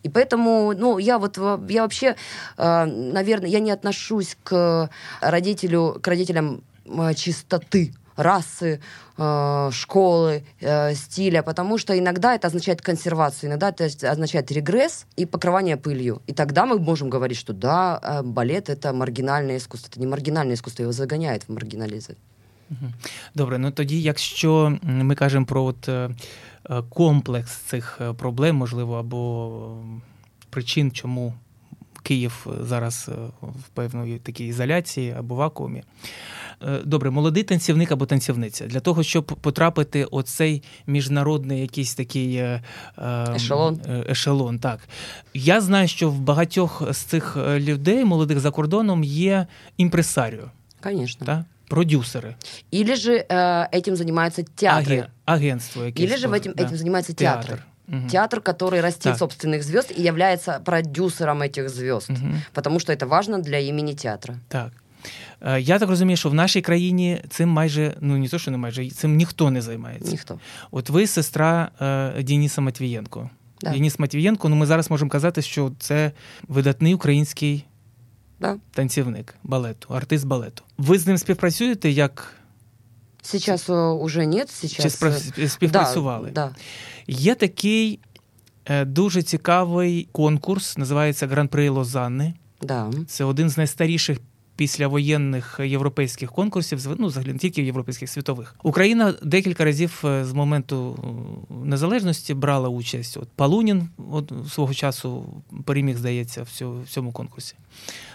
И 0.03 0.09
поэтому, 0.09 0.73
ну, 0.77 0.99
я 0.99 1.17
вот, 1.17 1.37
я 1.69 1.81
вообще, 1.83 2.15
э, 2.57 2.85
наверное, 2.85 3.49
я 3.49 3.59
не 3.59 3.71
отношусь 3.71 4.37
к 4.43 4.89
родителю, 5.21 5.99
к 6.01 6.07
родителям 6.07 6.63
э, 6.85 7.13
чистоты 7.13 7.93
расы, 8.17 8.79
э, 9.17 9.69
школы, 9.71 10.43
стиля, 10.93 11.43
потому 11.43 11.77
что 11.77 11.97
иногда 11.97 12.35
это 12.35 12.47
означает 12.47 12.81
консервацию, 12.81 13.49
иногда 13.49 13.69
это 13.69 14.11
означает 14.11 14.51
регресс 14.51 15.05
и 15.15 15.25
покрывание 15.25 15.77
пылью. 15.77 16.21
И 16.27 16.33
тогда 16.33 16.65
мы 16.65 16.79
можем 16.79 17.09
говорить, 17.09 17.37
что 17.37 17.53
да, 17.53 18.21
балет 18.23 18.69
это 18.69 18.93
маргінальне 18.93 19.57
искусство. 19.57 19.89
Это 19.91 19.99
не 19.99 20.07
маргінальне 20.07 20.53
искусство, 20.53 20.83
його 20.83 20.93
заганяють 20.93 21.43
в 21.47 21.51
маргіналізм. 21.53 22.13
Добре, 23.34 23.58
ну 23.58 23.70
тоді, 23.70 24.02
якщо 24.02 24.78
ми 24.82 25.14
кажемо 25.14 25.46
про 25.46 25.64
от 25.64 25.88
Е, 26.70 26.82
комплекс 26.88 27.56
цих 27.56 27.98
е, 28.00 28.12
проблем, 28.12 28.56
можливо, 28.56 28.94
або 28.94 29.82
причин, 30.50 30.90
чому 30.90 31.34
Київ 32.02 32.46
зараз 32.60 33.10
е, 33.12 33.12
в 33.42 33.68
певної 33.74 34.18
такій 34.18 34.46
ізоляції 34.46 35.14
або 35.18 35.34
вакуумі. 35.34 35.82
Добре, 36.84 37.10
молодий 37.10 37.42
танцівник 37.42 37.92
або 37.92 38.06
танцівниця 38.06 38.66
для 38.66 38.80
того, 38.80 39.02
щоб 39.02 39.24
потрапити 39.24 40.04
оцей 40.04 40.62
міжнародний 40.86 41.60
якийсь 41.60 41.94
такий 41.94 42.42
ешелон. 43.34 43.80
ешелон. 44.10 44.58
Так 44.58 44.88
я 45.34 45.60
знаю, 45.60 45.88
що 45.88 46.10
в 46.10 46.20
багатьох 46.20 46.92
з 46.92 46.96
цих 46.96 47.36
людей, 47.36 48.04
молодих 48.04 48.40
за 48.40 48.50
кордоном, 48.50 49.04
є 49.04 49.46
імпресаріо. 49.76 50.50
Конечно. 50.82 51.44
Так? 51.65 51.65
продюсеры. 51.71 52.35
Или 52.69 52.95
же 52.95 53.25
э, 53.29 53.67
этим 53.71 53.95
занимаются 53.95 54.43
театры. 54.43 54.93
Аген, 54.93 55.09
агентство. 55.25 55.87
Или 55.87 56.17
же 56.17 56.27
этим, 56.27 56.53
да. 56.53 56.63
этим 56.65 56.75
занимается 56.75 57.13
театр. 57.13 57.47
театр. 57.47 57.65
Угу. 57.87 58.09
Театр, 58.09 58.41
который 58.41 58.81
растит 58.81 59.03
так. 59.03 59.17
собственных 59.17 59.63
звезд 59.63 59.91
и 59.97 60.01
является 60.01 60.61
продюсером 60.65 61.41
этих 61.41 61.69
звезд. 61.69 62.09
Угу. 62.09 62.27
Потому 62.53 62.79
что 62.79 62.91
это 62.91 63.07
важно 63.07 63.39
для 63.39 63.59
имени 63.59 63.93
театра. 63.93 64.35
Так. 64.49 64.71
Я 65.59 65.79
так 65.79 65.89
розумію, 65.89 66.17
що 66.17 66.29
в 66.29 66.33
нашій 66.33 66.61
країні 66.61 67.21
цим 67.29 67.49
майже, 67.49 67.93
ну 68.01 68.17
не 68.17 68.27
то, 68.27 68.39
що 68.39 68.51
не 68.51 68.57
майже, 68.57 68.89
цим 68.89 69.15
ніхто 69.15 69.51
не 69.51 69.61
займається. 69.61 70.11
Ніхто. 70.11 70.39
От 70.71 70.89
ви 70.89 71.07
сестра 71.07 71.71
е, 71.81 72.23
Дениса 72.23 72.61
Матвієнко. 72.61 73.29
Да. 73.61 73.71
Деніс 73.71 73.99
Матвієнко, 73.99 74.49
ну 74.49 74.55
ми 74.55 74.65
зараз 74.65 74.91
можемо 74.91 75.11
казати, 75.11 75.41
що 75.41 75.71
це 75.79 76.11
видатний 76.47 76.93
український 76.93 77.65
да. 78.40 78.56
танцівник 78.70 79.34
балету, 79.44 79.94
артист 79.94 80.26
балету. 80.26 80.62
Ви 80.78 80.98
з 80.98 81.06
ним 81.06 81.18
співпрацюєте 81.18 81.90
як? 81.90 82.32
Сейчас 83.22 83.70
уже 83.70 84.26
нет. 84.26 84.50
Сейчас... 84.50 85.00
Чи 85.36 85.48
співпрацювали? 85.48 86.30
Да, 86.30 86.46
да. 86.46 86.54
Є 87.06 87.34
такий 87.34 87.98
е, 88.64 88.84
дуже 88.84 89.22
цікавий 89.22 90.08
конкурс, 90.12 90.78
називається 90.78 91.26
Гран-при 91.26 91.68
Лозанни. 91.68 92.34
Да. 92.62 92.90
Це 93.08 93.24
один 93.24 93.50
з 93.50 93.56
найстаріших 93.56 94.18
післявоєнних 94.56 95.60
європейських 95.64 96.32
конкурсів, 96.32 96.96
ну 96.98 97.06
взагалі 97.06 97.32
не 97.32 97.38
тільки 97.38 97.62
європейських 97.62 98.10
світових. 98.10 98.54
Україна 98.62 99.14
декілька 99.22 99.64
разів 99.64 100.02
е, 100.04 100.24
з 100.24 100.32
моменту 100.32 100.98
е, 101.50 101.54
незалежності 101.64 102.34
брала 102.34 102.68
участь. 102.68 103.16
От 103.16 103.28
Палунін 103.36 103.88
от, 104.10 104.32
свого 104.50 104.74
часу 104.74 105.24
переміг, 105.64 105.96
здається, 105.96 106.42
в 106.42 106.88
цьому 106.88 107.12
конкурсі. 107.12 107.54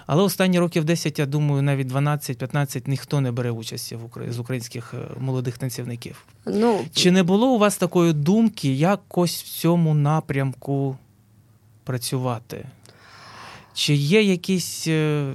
Але 0.07 0.23
останні 0.23 0.59
років 0.59 0.85
10, 0.85 1.19
я 1.19 1.25
думаю, 1.25 1.61
навіть 1.61 1.87
12-15 1.87 2.89
ніхто 2.89 3.21
не 3.21 3.31
бере 3.31 3.51
участі 3.51 3.97
з 4.29 4.39
українських 4.39 4.93
е, 4.93 4.97
молодих 5.19 5.57
танцівників. 5.57 6.25
Ну 6.45 6.79
чи 6.93 7.11
не 7.11 7.23
було 7.23 7.47
у 7.47 7.57
вас 7.57 7.77
такої 7.77 8.13
думки 8.13 8.73
якось 8.73 9.43
в 9.43 9.47
цьому 9.47 9.93
напрямку 9.93 10.97
працювати? 11.83 12.65
Чи 13.74 13.94
є 13.94 14.22
якісь. 14.22 14.88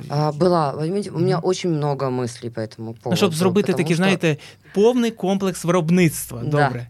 А, 0.09 0.31
Була. 0.31 0.73
У 0.73 0.79
мене 0.79 1.39
дуже 1.43 1.69
багато 1.69 2.11
мислей 2.11 2.51
по 2.51 2.67
цьому 2.67 2.93
поводу. 2.93 3.09
Ну, 3.09 3.15
щоб 3.15 3.33
зробити 3.33 3.73
такий, 3.73 3.85
що... 3.85 3.95
знаєте, 3.95 4.37
повний 4.73 5.11
комплекс 5.11 5.65
виробництва. 5.65 6.41
Добре. 6.43 6.69
Да. 6.73 6.87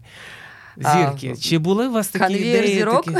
Зірки. 0.76 1.32
А, 1.34 1.40
Чи 1.40 1.58
були 1.58 1.88
у 1.88 1.92
вас 1.92 2.08
такі 2.08 2.24
конвейер 2.24 2.64
ідеї? 2.64 2.78
зірок? 2.78 3.04
Такі... 3.04 3.18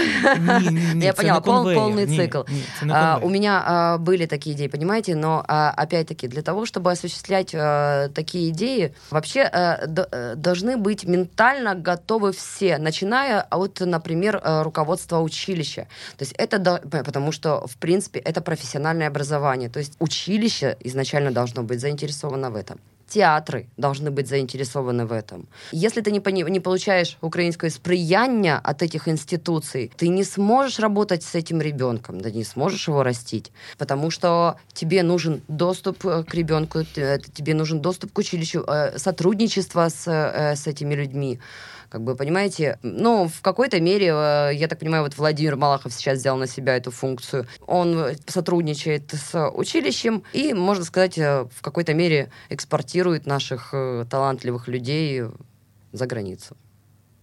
Ні, 0.71 0.71
ні, 0.94 1.04
Я 1.06 1.12
поняла, 1.12 1.40
пол, 1.40 1.66
полный 1.66 2.16
цикл. 2.16 2.38
Ні, 2.49 2.62
ні, 2.82 2.92
а, 2.92 3.18
у 3.23 3.28
меня 3.28 3.62
а, 3.66 3.99
были 3.99 4.26
такие 4.26 4.54
идеи, 4.54 4.68
понимаете, 4.68 5.14
но 5.14 5.44
а, 5.49 5.75
опять-таки 5.82 6.28
для 6.28 6.42
того, 6.42 6.64
чтобы 6.64 6.90
осуществлять 6.90 7.54
а, 7.54 8.09
такие 8.09 8.49
идеи, 8.49 8.94
вообще 9.11 9.50
а, 9.52 9.87
д, 9.87 10.06
а, 10.11 10.35
должны 10.35 10.76
быть 10.76 11.06
ментально 11.06 11.75
готовы 11.75 12.32
все, 12.32 12.78
начиная 12.78 13.47
от, 13.50 13.80
например, 13.80 14.40
руководства 14.44 15.21
училища. 15.21 15.87
То 16.16 16.25
есть 16.25 16.35
это, 16.38 16.80
потому 17.04 17.32
что, 17.32 17.66
в 17.66 17.76
принципе, 17.76 18.18
это 18.21 18.40
профессиональное 18.40 19.09
образование. 19.09 19.68
То 19.68 19.80
есть 19.80 19.97
училище 19.99 20.76
изначально 20.80 21.30
должно 21.32 21.62
быть 21.62 21.80
заинтересовано 21.80 22.50
в 22.50 22.56
этом 22.56 22.78
театры 23.07 23.67
должны 23.77 24.11
быть 24.11 24.27
заинтересованы 24.27 25.05
в 25.05 25.11
этом. 25.11 25.47
Если 25.71 26.01
ты 26.01 26.11
не, 26.11 26.21
не 26.49 26.59
получаешь 26.59 27.17
украинское 27.21 27.69
сприяння 27.69 28.59
от 28.63 28.81
этих 28.81 29.07
институций, 29.07 29.91
ты 29.97 30.09
не 30.09 30.23
сможешь 30.23 30.79
работать 30.79 31.23
с 31.23 31.35
этим 31.35 31.61
ребенком, 31.61 32.21
да 32.21 32.29
не 32.31 32.43
сможешь 32.43 32.87
его 32.87 33.03
растить, 33.03 33.51
потому 33.77 34.11
что 34.11 34.57
тебе 34.73 35.03
нужен 35.03 35.41
доступ 35.47 36.05
э, 36.05 36.23
к 36.23 36.33
ребенку, 36.33 36.79
э, 36.95 37.19
тебе 37.33 37.53
нужен 37.53 37.79
доступ 37.79 38.11
к 38.11 38.17
училищу, 38.17 38.63
э, 38.67 38.97
сотрудничество 38.97 39.89
с, 39.89 40.07
с 40.07 40.67
этими 40.67 40.93
людьми. 40.93 41.39
Как 41.89 42.01
бы, 42.01 42.15
понимаете, 42.15 42.79
ну, 42.82 43.29
в 43.29 43.41
какой-то 43.41 43.79
мере, 43.79 44.08
э, 44.08 44.51
я 44.56 44.67
так 44.67 44.79
понимаю, 44.79 45.03
вот 45.03 45.17
Владимир 45.17 45.56
Малахов 45.56 45.94
сейчас 45.94 46.20
взял 46.20 46.36
на 46.36 46.48
себя 46.48 46.75
эту 46.75 46.91
функцию. 46.91 47.48
Он 47.65 48.08
сотрудничает 48.25 49.13
с 49.13 49.50
училищем 49.50 50.24
и, 50.34 50.53
можно 50.53 50.84
сказать, 50.84 51.17
э, 51.17 51.46
в 51.50 51.62
какой-то 51.62 51.94
мере 51.94 52.29
экспортирует 52.50 53.25
наших 53.25 53.70
э, 53.74 54.06
талантливых 54.10 54.67
людей 54.67 55.24
за 55.94 56.06
границу. 56.08 56.58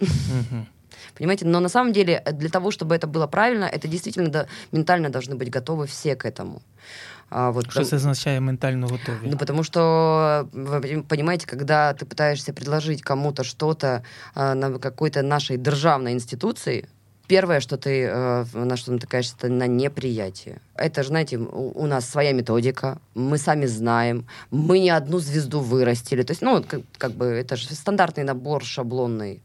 Понимаете? 1.14 1.46
Но 1.46 1.60
на 1.60 1.68
самом 1.68 1.92
деле 1.92 2.22
для 2.32 2.48
того, 2.48 2.70
чтобы 2.70 2.94
это 2.94 3.06
было 3.06 3.26
правильно, 3.26 3.64
это 3.64 3.86
действительно 3.86 4.30
да, 4.30 4.46
ментально 4.72 5.10
должны 5.10 5.34
быть 5.34 5.50
готовы 5.50 5.86
все 5.86 6.16
к 6.16 6.24
этому. 6.24 6.62
А 7.30 7.50
вот, 7.50 7.70
Что 7.70 7.82
это 7.82 7.96
означает 7.96 8.40
ментально 8.40 8.86
готовы? 8.86 9.18
Ну, 9.26 9.36
потому 9.36 9.62
что, 9.62 10.48
вы 10.52 11.02
понимаете, 11.02 11.46
когда 11.46 11.92
ты 11.94 12.06
пытаешься 12.06 12.52
предложить 12.52 13.02
кому-то 13.02 13.44
что-то 13.44 14.04
а, 14.34 14.54
на 14.54 14.78
какой-то 14.78 15.22
нашей 15.22 15.56
державной 15.56 16.12
институции, 16.12 16.88
первое, 17.26 17.60
что 17.60 17.76
ты, 17.76 18.02
э, 18.02 18.44
на 18.52 18.76
что 18.76 18.92
натыкаешься, 18.92 19.34
это 19.38 19.48
на 19.48 19.66
неприятие. 19.66 20.60
Это 20.74 21.02
же, 21.02 21.08
знаете, 21.08 21.38
у, 21.38 21.86
нас 21.86 22.08
своя 22.08 22.32
методика, 22.32 22.98
мы 23.14 23.38
сами 23.38 23.66
знаем, 23.66 24.26
мы 24.50 24.78
не 24.78 24.90
одну 24.90 25.18
звезду 25.18 25.60
вырастили. 25.60 26.22
То 26.22 26.32
есть, 26.32 26.42
ну, 26.42 26.62
как, 26.62 26.82
как 26.98 27.12
бы, 27.12 27.26
это 27.26 27.56
же 27.56 27.74
стандартный 27.74 28.24
набор 28.24 28.64
шаблонный. 28.64 29.42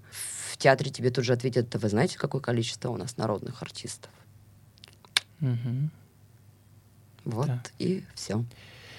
В 0.52 0.58
театре 0.58 0.92
тебе 0.92 1.10
тут 1.10 1.24
же 1.24 1.34
ответят, 1.34 1.74
вы 1.74 1.90
знаете, 1.90 2.18
какое 2.18 2.42
количество 2.42 2.90
у 2.90 2.98
нас 2.98 3.18
народных 3.18 3.62
артистов? 3.62 4.12
Угу. 5.42 5.90
Вот 7.30 7.48
да. 7.48 7.62
и 7.80 8.04
все. 8.16 8.44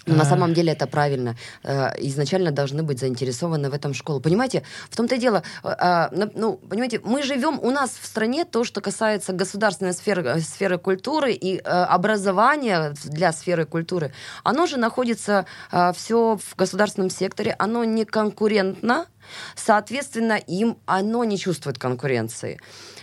Но 0.07 0.17
на 0.17 0.25
самом 0.25 0.55
деле 0.55 0.73
это 0.73 0.87
правильно. 0.87 1.37
Э, 1.63 1.91
изначально 1.99 2.51
должны 2.51 2.83
быть 2.83 2.99
заинтересованы 2.99 3.71
в 3.71 3.75
этом 3.75 3.95
школы. 3.95 4.21
Понимаете, 4.21 4.63
в 4.89 4.97
том-то 4.97 5.15
и 5.15 5.19
дело, 5.19 5.43
э, 5.63 5.69
а, 5.69 6.11
ну, 6.35 6.57
понимаете, 6.57 7.01
мы 7.05 7.23
живем, 7.23 7.59
у 7.61 7.71
нас 7.71 7.91
в 8.01 8.07
стране 8.07 8.45
то, 8.45 8.65
что 8.65 8.81
касается 8.81 9.33
государственной 9.33 9.93
сферы, 9.93 10.23
э, 10.23 10.41
сферы 10.41 10.79
культуры 10.79 11.33
и 11.33 11.59
образования 11.59 12.95
для 13.05 13.33
сферы 13.33 13.67
культуры, 13.67 14.13
оно 14.45 14.67
же 14.67 14.77
находится 14.77 15.47
все 15.95 16.37
в 16.37 16.57
государственном 16.57 17.11
секторе, 17.11 17.55
оно 17.59 17.85
не 17.85 18.05
конкурентно, 18.05 19.07
соответственно, 19.55 20.35
им 20.35 20.79
оно 20.87 21.25
не 21.25 21.39
чувствует 21.39 21.79
конкуренции. 21.79 22.61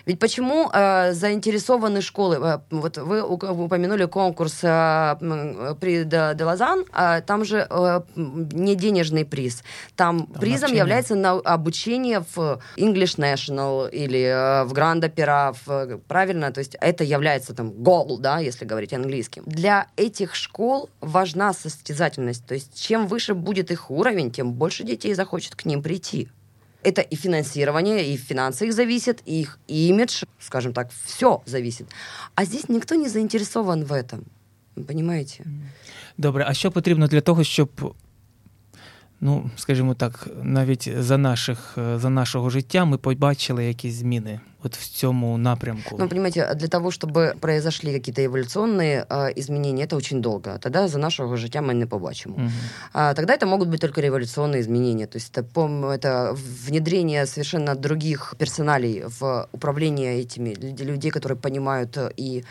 Ведь 0.07 0.19
почему 0.19 0.69
э, 0.73 1.11
заинтересованы 1.11 2.01
школы? 2.01 2.37
Э, 2.41 2.59
вот 2.71 2.97
вы 2.97 3.21
упомянули 3.21 4.05
конкурс 4.05 4.59
э, 4.63 5.15
при 5.81 6.05
Делазан, 6.05 6.85
э, 6.95 7.21
там 7.21 7.43
же 7.43 7.67
э, 7.69 8.01
не 8.15 8.75
денежный 8.75 9.25
приз. 9.25 9.63
Там, 9.97 10.19
там 10.19 10.27
призом 10.39 10.67
обучение. 10.67 10.79
является 10.79 11.15
на 11.15 11.31
обучение 11.31 12.23
в 12.35 12.61
English 12.77 13.17
National 13.17 13.89
или 13.89 14.21
э, 14.21 14.63
в 14.63 14.71
Grand 14.71 15.01
Opera, 15.01 15.53
в, 15.65 15.97
правильно? 16.07 16.53
То 16.53 16.59
есть 16.59 16.77
это 16.79 17.03
является 17.03 17.53
там 17.53 17.71
гол, 17.71 18.17
да, 18.17 18.39
если 18.39 18.63
говорить 18.63 18.93
английским. 18.93 19.43
Для 19.45 19.87
этих 19.97 20.35
школ 20.35 20.89
важна 21.01 21.51
состязательность. 21.51 22.45
То 22.45 22.53
есть 22.53 22.81
чем 22.81 23.07
выше 23.07 23.33
будет 23.33 23.71
их 23.71 23.91
уровень, 23.91 24.31
тем 24.31 24.53
больше 24.53 24.85
детей 24.85 25.13
захочет 25.13 25.55
к 25.55 25.65
ним 25.65 25.83
прийти 25.83 26.29
это 26.83 27.01
и 27.01 27.15
финансирование, 27.15 28.13
и 28.13 28.17
финансы 28.17 28.65
их 28.65 28.73
зависит, 28.73 29.21
и 29.25 29.41
их 29.41 29.59
имидж, 29.67 30.23
скажем 30.39 30.73
так, 30.73 30.89
все 31.05 31.41
зависит. 31.45 31.87
А 32.35 32.45
здесь 32.45 32.69
никто 32.69 32.95
не 32.95 33.09
заинтересован 33.09 33.83
в 33.83 33.91
этом. 33.91 34.19
Понимаете? 34.87 35.43
Добре, 36.17 36.45
а 36.47 36.53
що 36.53 36.71
потрібно 36.71 37.07
для 37.07 37.21
того, 37.21 37.43
щоб 37.43 37.93
ну, 39.20 39.50
скажімо 39.56 39.94
так, 39.94 40.28
навіть 40.42 40.92
за 40.98 41.18
наших 41.18 41.78
за 41.96 42.10
нашого 42.10 42.50
життя 42.50 42.84
ми 42.84 42.98
побачили 42.98 43.64
якісь 43.64 43.94
зміни 43.94 44.40
от 44.64 44.76
в 44.76 44.88
цьому 44.90 45.38
напрямку. 45.38 45.96
Ну, 45.98 46.08
понимаете, 46.08 46.54
для 46.54 46.68
того, 46.68 46.90
чтобы 46.90 47.34
произошли 47.40 47.92
какие-то 47.92 48.22
эволюционные 48.22 49.06
э, 49.08 49.32
изменения, 49.36 49.84
это 49.84 49.96
очень 49.96 50.20
долго. 50.20 50.58
Тогда 50.58 50.88
за 50.88 50.98
нашего 50.98 51.36
життя 51.36 51.60
мы 51.60 51.74
не 51.74 51.86
побачимо. 51.86 52.34
Угу. 52.34 52.50
А, 52.92 53.14
тогда 53.14 53.34
это 53.34 53.46
могут 53.46 53.68
быть 53.68 53.80
только 53.80 54.00
революционные 54.00 54.60
изменения. 54.60 55.06
То 55.06 55.18
есть 55.18 55.38
это, 55.38 55.44
это 55.92 56.36
внедрение 56.66 57.26
совершенно 57.26 57.74
других 57.74 58.34
персоналей 58.38 59.04
в 59.20 59.48
управление 59.52 60.20
этими 60.20 60.54
людей, 60.84 61.10
которые 61.10 61.38
понимают 61.38 61.98
и 62.16 62.44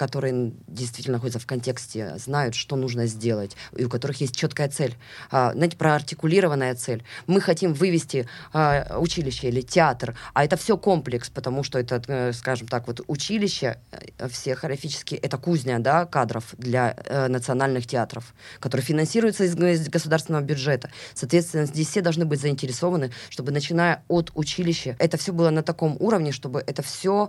которые 0.00 0.54
действительно 0.66 1.18
находятся 1.18 1.40
в 1.40 1.46
контексте, 1.46 2.14
знают, 2.16 2.54
что 2.54 2.76
нужно 2.76 3.04
сделать, 3.04 3.54
и 3.76 3.84
у 3.84 3.90
которых 3.90 4.22
есть 4.22 4.34
четкая 4.34 4.70
цель. 4.70 4.96
А, 5.30 5.52
знаете, 5.52 5.76
проартикулированная 5.76 6.74
цель. 6.74 7.04
Мы 7.26 7.42
хотим 7.42 7.74
вывести 7.74 8.26
а, 8.54 8.96
училище 8.98 9.48
или 9.48 9.60
театр, 9.60 10.16
а 10.32 10.42
это 10.42 10.56
все 10.56 10.78
комплекс, 10.78 11.28
потому 11.28 11.62
что 11.62 11.78
это, 11.78 12.02
э, 12.08 12.32
скажем 12.32 12.66
так, 12.66 12.86
вот 12.86 13.02
училище, 13.08 13.78
э, 13.90 14.28
все 14.28 14.54
хореографические, 14.54 15.20
это 15.20 15.36
кузня 15.36 15.78
да, 15.80 16.06
кадров 16.06 16.54
для 16.56 16.96
э, 16.96 17.28
национальных 17.28 17.86
театров, 17.86 18.32
которые 18.58 18.86
финансируются 18.86 19.44
из, 19.44 19.54
из 19.54 19.86
государственного 19.90 20.42
бюджета. 20.42 20.90
Соответственно, 21.12 21.66
здесь 21.66 21.88
все 21.88 22.00
должны 22.00 22.24
быть 22.24 22.40
заинтересованы, 22.40 23.10
чтобы, 23.28 23.52
начиная 23.52 24.02
от 24.08 24.30
училища, 24.34 24.96
это 24.98 25.18
все 25.18 25.34
было 25.34 25.50
на 25.50 25.62
таком 25.62 25.98
уровне, 26.00 26.32
чтобы 26.32 26.64
это 26.66 26.80
все 26.80 27.28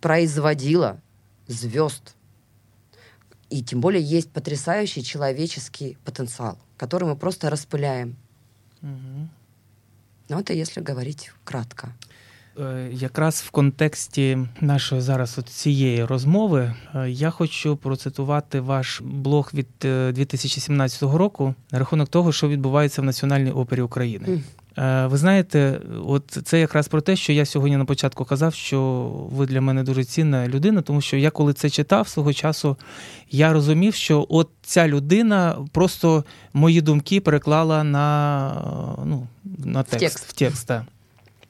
производило 0.00 0.98
звезд. 1.47 2.15
И 3.49 3.61
тем 3.61 3.81
более 3.81 4.01
есть 4.01 4.31
потрясающий 4.31 5.03
человеческий 5.03 5.97
потенциал, 6.05 6.57
который 6.77 7.07
мы 7.07 7.15
просто 7.15 7.49
распыляем. 7.49 8.15
Угу. 8.81 9.29
Ну, 10.29 10.39
это 10.39 10.53
если 10.53 10.81
говорить 10.81 11.31
кратко. 11.43 11.93
Якраз 12.91 13.41
в 13.41 13.49
контексті 13.49 14.37
нашої 14.61 15.01
зараз 15.01 15.37
от 15.37 15.49
цієї 15.49 16.05
розмови 16.05 16.75
я 17.07 17.29
хочу 17.29 17.75
процитувати 17.75 18.59
ваш 18.59 19.01
блог 19.01 19.51
від 19.53 19.67
2017 20.13 21.01
року 21.01 21.55
на 21.71 21.79
рахунок 21.79 22.09
того, 22.09 22.31
що 22.31 22.49
відбувається 22.49 23.01
в 23.01 23.05
Національній 23.05 23.51
опері 23.51 23.81
України. 23.81 24.43
Е, 24.78 25.06
ви 25.06 25.16
знаєте, 25.16 25.80
от 26.06 26.38
це 26.44 26.60
якраз 26.60 26.88
про 26.88 27.00
те, 27.00 27.16
що 27.16 27.32
я 27.32 27.46
сьогодні 27.46 27.76
на 27.76 27.84
початку 27.84 28.24
казав, 28.24 28.54
що 28.54 29.10
ви 29.32 29.46
для 29.46 29.60
мене 29.60 29.82
дуже 29.82 30.04
цінна 30.04 30.48
людина, 30.48 30.82
тому 30.82 31.00
що 31.00 31.16
я 31.16 31.30
коли 31.30 31.52
це 31.52 31.70
читав 31.70 32.08
свого 32.08 32.32
часу, 32.32 32.76
я 33.30 33.52
розумів, 33.52 33.94
що 33.94 34.26
от 34.28 34.50
ця 34.62 34.88
людина 34.88 35.56
просто 35.72 36.24
мої 36.52 36.80
думки 36.80 37.20
переклала 37.20 37.84
на 37.84 38.52
ну, 39.04 39.26
на 39.64 39.82
текст. 39.82 40.18
В 40.18 40.32
текст. 40.32 40.58
В 40.58 40.64
текст 40.64 40.95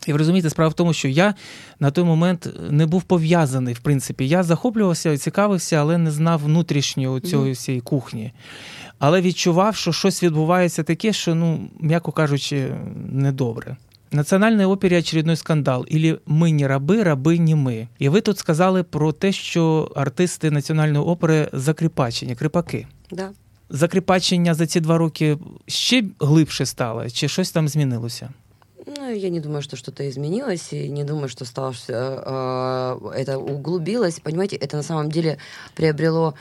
і 0.07 0.13
ви 0.13 0.19
розумієте, 0.19 0.51
справа 0.51 0.69
в 0.69 0.75
тому, 0.75 0.93
що 0.93 1.09
я 1.09 1.35
на 1.81 1.91
той 1.91 2.05
момент 2.05 2.49
не 2.71 2.87
був 2.87 3.03
пов'язаний, 3.03 3.75
в 3.75 3.79
принципі. 3.79 4.29
Я 4.29 4.43
захоплювався, 4.43 5.13
і 5.13 5.19
цікавився, 5.19 5.77
але 5.77 5.99
не 5.99 6.11
знав 6.11 6.41
внутрішньої 6.45 7.21
цієї 7.21 7.53
всієї 7.53 7.81
кухні 7.81 8.33
але 8.99 9.21
відчував, 9.21 9.77
що 9.77 9.93
щось 9.93 10.23
відбувається 10.23 10.83
таке, 10.83 11.13
що, 11.13 11.35
ну, 11.35 11.69
м'яко 11.81 12.13
кажучи, 12.13 12.75
недобре. 13.13 13.77
Національній 14.13 14.65
опері 14.65 14.99
очередной 14.99 15.37
скандал. 15.37 15.87
Ілі 15.89 16.19
ми 16.27 16.53
не 16.53 16.69
раби, 16.69 17.03
раби 17.03 17.39
не 17.39 17.55
ми. 17.55 17.89
І 17.99 18.09
ви 18.09 18.21
тут 18.21 18.39
сказали 18.39 18.83
про 18.83 19.13
те, 19.13 19.33
що 19.33 19.93
артисти 19.97 20.51
національної 20.51 21.05
опери 21.05 21.49
закріпачені, 21.53 22.35
кріпаки. 22.35 22.87
Да. 23.11 23.31
Закріпачення 23.71 24.55
за 24.55 24.67
ці 24.67 24.81
два 24.81 24.99
роки 24.99 25.39
ще 25.67 26.05
глибше 26.21 26.67
стало, 26.67 27.11
чи 27.11 27.29
щось 27.29 27.51
там 27.51 27.69
змінилося? 27.69 28.31
Я 29.19 29.31
не 29.31 29.41
думаю, 29.41 29.63
что 29.63 29.77
что-то 29.77 30.09
изменилось, 30.09 30.73
и 30.73 30.89
не 30.89 31.05
думаю, 31.05 31.29
что 31.29 31.45
стало, 31.45 31.75
э, 31.89 33.11
это 33.15 33.39
углубилось. 33.39 34.21
Понимаете, 34.21 34.57
это 34.57 34.77
на 34.77 34.83
самом 34.83 35.11
деле 35.11 35.39
приобрело 35.75 36.35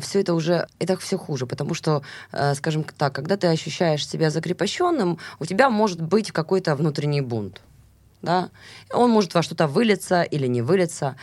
все 0.00 0.20
это 0.20 0.34
уже, 0.34 0.66
это 0.78 0.96
все 0.96 1.16
хуже, 1.16 1.46
потому 1.46 1.74
что, 1.74 2.02
э, 2.32 2.54
скажем 2.54 2.84
так, 2.84 3.14
когда 3.14 3.36
ты 3.36 3.46
ощущаешь 3.46 4.06
себя 4.06 4.30
закрепощенным, 4.30 5.18
у 5.38 5.46
тебя 5.46 5.70
может 5.70 6.02
быть 6.02 6.32
какой-то 6.32 6.76
внутренний 6.76 7.22
бунт, 7.22 7.62
да, 8.22 8.50
он 8.92 9.10
может 9.10 9.34
во 9.34 9.42
что-то 9.42 9.66
вылиться 9.66 10.22
или 10.22 10.46
не 10.46 10.62
вылиться. 10.62 11.16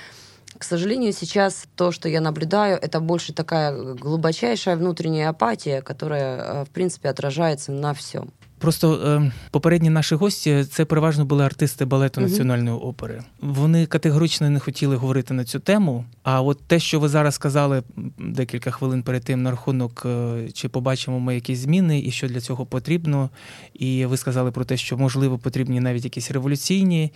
К 0.58 0.64
сожалению, 0.64 1.14
сейчас 1.14 1.66
то, 1.76 1.92
что 1.92 2.10
я 2.10 2.22
наблюдаю, 2.22 2.78
это 2.82 3.00
больше 3.00 3.34
такая 3.34 3.94
глубочайшая 3.94 4.76
внутренняя 4.76 5.30
апатия, 5.30 5.82
которая, 5.82 6.66
в 6.66 6.70
принципе, 6.70 7.10
отражается 7.10 7.72
на 7.72 7.94
всем. 7.94 8.32
Просто 8.62 8.94
е, 8.96 9.32
попередні 9.52 9.90
наші 9.90 10.16
гості 10.16 10.66
це 10.72 10.86
переважно 10.86 11.26
були 11.26 11.46
артисти 11.46 11.86
балету 11.86 12.22
національної 12.22 12.78
опери. 12.78 13.24
Вони 13.42 13.86
категорично 13.86 14.50
не 14.50 14.60
хотіли 14.60 14.96
говорити 14.96 15.34
на 15.34 15.44
цю 15.44 15.60
тему. 15.60 16.06
А 16.24 16.42
от 16.42 16.60
те, 16.68 16.80
що 16.80 17.00
ви 17.00 17.10
зараз 17.10 17.36
сказали 17.36 17.84
декілька 18.20 18.72
хвилин 18.72 19.04
перед 19.04 19.24
тим 19.24 19.44
на 19.44 19.52
рахунок, 19.52 20.04
е, 20.06 20.48
чи 20.54 20.70
побачимо 20.70 21.20
ми 21.20 21.36
якісь 21.36 21.60
зміни, 21.60 22.00
і 22.00 22.12
що 22.12 22.28
для 22.28 22.42
цього 22.42 22.66
потрібно. 22.66 23.30
І 23.74 24.06
ви 24.06 24.18
сказали 24.18 24.52
про 24.52 24.66
те, 24.66 24.78
що 24.78 24.98
можливо 24.98 25.38
потрібні 25.38 25.80
навіть 25.80 26.04
якісь 26.04 26.32
революційні. 26.32 27.12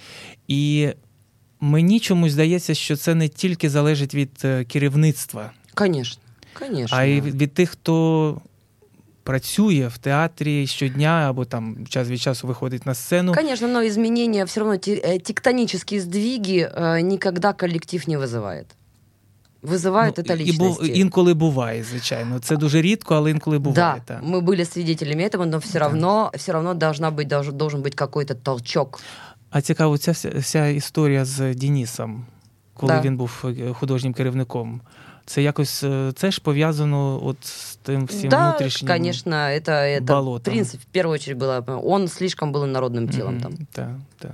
І 0.47 0.89
мені 1.60 1.99
чомусь 1.99 2.31
здається, 2.31 2.73
що 2.73 2.95
це 2.95 3.15
не 3.15 3.27
тільки 3.27 3.69
залежить 3.69 4.15
від 4.15 4.31
е, 4.43 4.63
керівництва, 4.63 5.51
Конечно. 5.73 6.21
Конечно. 6.60 6.97
а 6.97 7.03
й 7.03 7.21
від 7.21 7.53
тих, 7.53 7.69
хто 7.69 8.41
працює 9.24 9.90
в 9.94 9.98
театрі 9.98 10.66
щодня 10.66 11.26
або 11.28 11.44
там 11.44 11.87
час 11.87 12.09
від 12.09 12.20
часу 12.20 12.46
виходить 12.46 12.87
на 12.87 12.94
сцену. 12.94 13.35
Конечно, 13.35 13.68
но 13.68 13.83
изменения, 13.83 14.44
все 14.44 14.61
равно 14.61 14.74
э, 14.74 15.18
тектонические 15.18 16.00
сдвиги 16.00 16.70
э, 16.74 17.00
никогда 17.00 17.52
коллектив 17.52 18.09
не 18.09 18.18
вызывает. 18.18 18.66
вызывают 19.62 20.16
ну, 20.16 20.22
это 20.22 20.37
личности. 20.37 20.87
І 20.87 20.98
інколи 20.98 21.35
буває, 21.35 21.83
звичайно. 21.83 22.38
Це 22.38 22.56
дуже 22.56 22.83
рідко, 22.83 23.14
але 23.14 23.30
інколи 23.30 23.59
буває. 23.59 24.02
Да, 24.09 24.20
мы 24.22 24.40
были 24.40 24.64
свидетелями 24.64 25.22
этого, 25.22 25.44
но 25.44 25.59
все 25.59 25.72
да. 25.72 25.78
равно, 25.78 26.30
все 26.35 26.52
равно 26.52 26.74
должна 26.74 27.11
быть, 27.11 27.26
должен, 27.26 27.56
должен 27.56 27.83
быть 27.83 27.94
какой-то 27.94 28.35
толчок. 28.35 29.00
А 29.50 29.61
цікаво, 29.61 29.98
ця 29.98 30.12
вся, 30.12 30.33
вся 30.38 30.66
історія 30.66 31.24
з 31.24 31.54
Денісом, 31.54 32.26
коли 32.74 32.92
да. 32.92 33.00
він 33.00 33.16
був 33.16 33.44
е, 33.44 33.72
художнім 33.72 34.12
керівником. 34.12 34.80
Це 35.26 35.42
якось 35.42 35.85
це 36.14 36.30
ж 36.30 36.40
пов'язано 36.40 37.26
от 37.26 37.44
з 37.44 37.76
тим 37.76 38.06
всім 38.06 38.30
да, 38.30 38.48
внутрішнім 38.48 38.90
конечно, 38.90 39.37
это, 39.37 39.70
это 39.70 40.00
болотом. 40.00 40.38
в 40.38 40.54
принципе, 40.54 40.83
в 40.83 40.92
первую 40.92 41.14
очередь 41.14 41.38
было, 41.38 41.80
он 41.85 42.09
слишком 42.09 42.52
был 42.52 42.66
народным 42.66 43.09
телом 43.09 43.35
mm-hmm. 43.35 43.42
там. 43.42 43.66
Да, 43.76 44.00
да. 44.22 44.33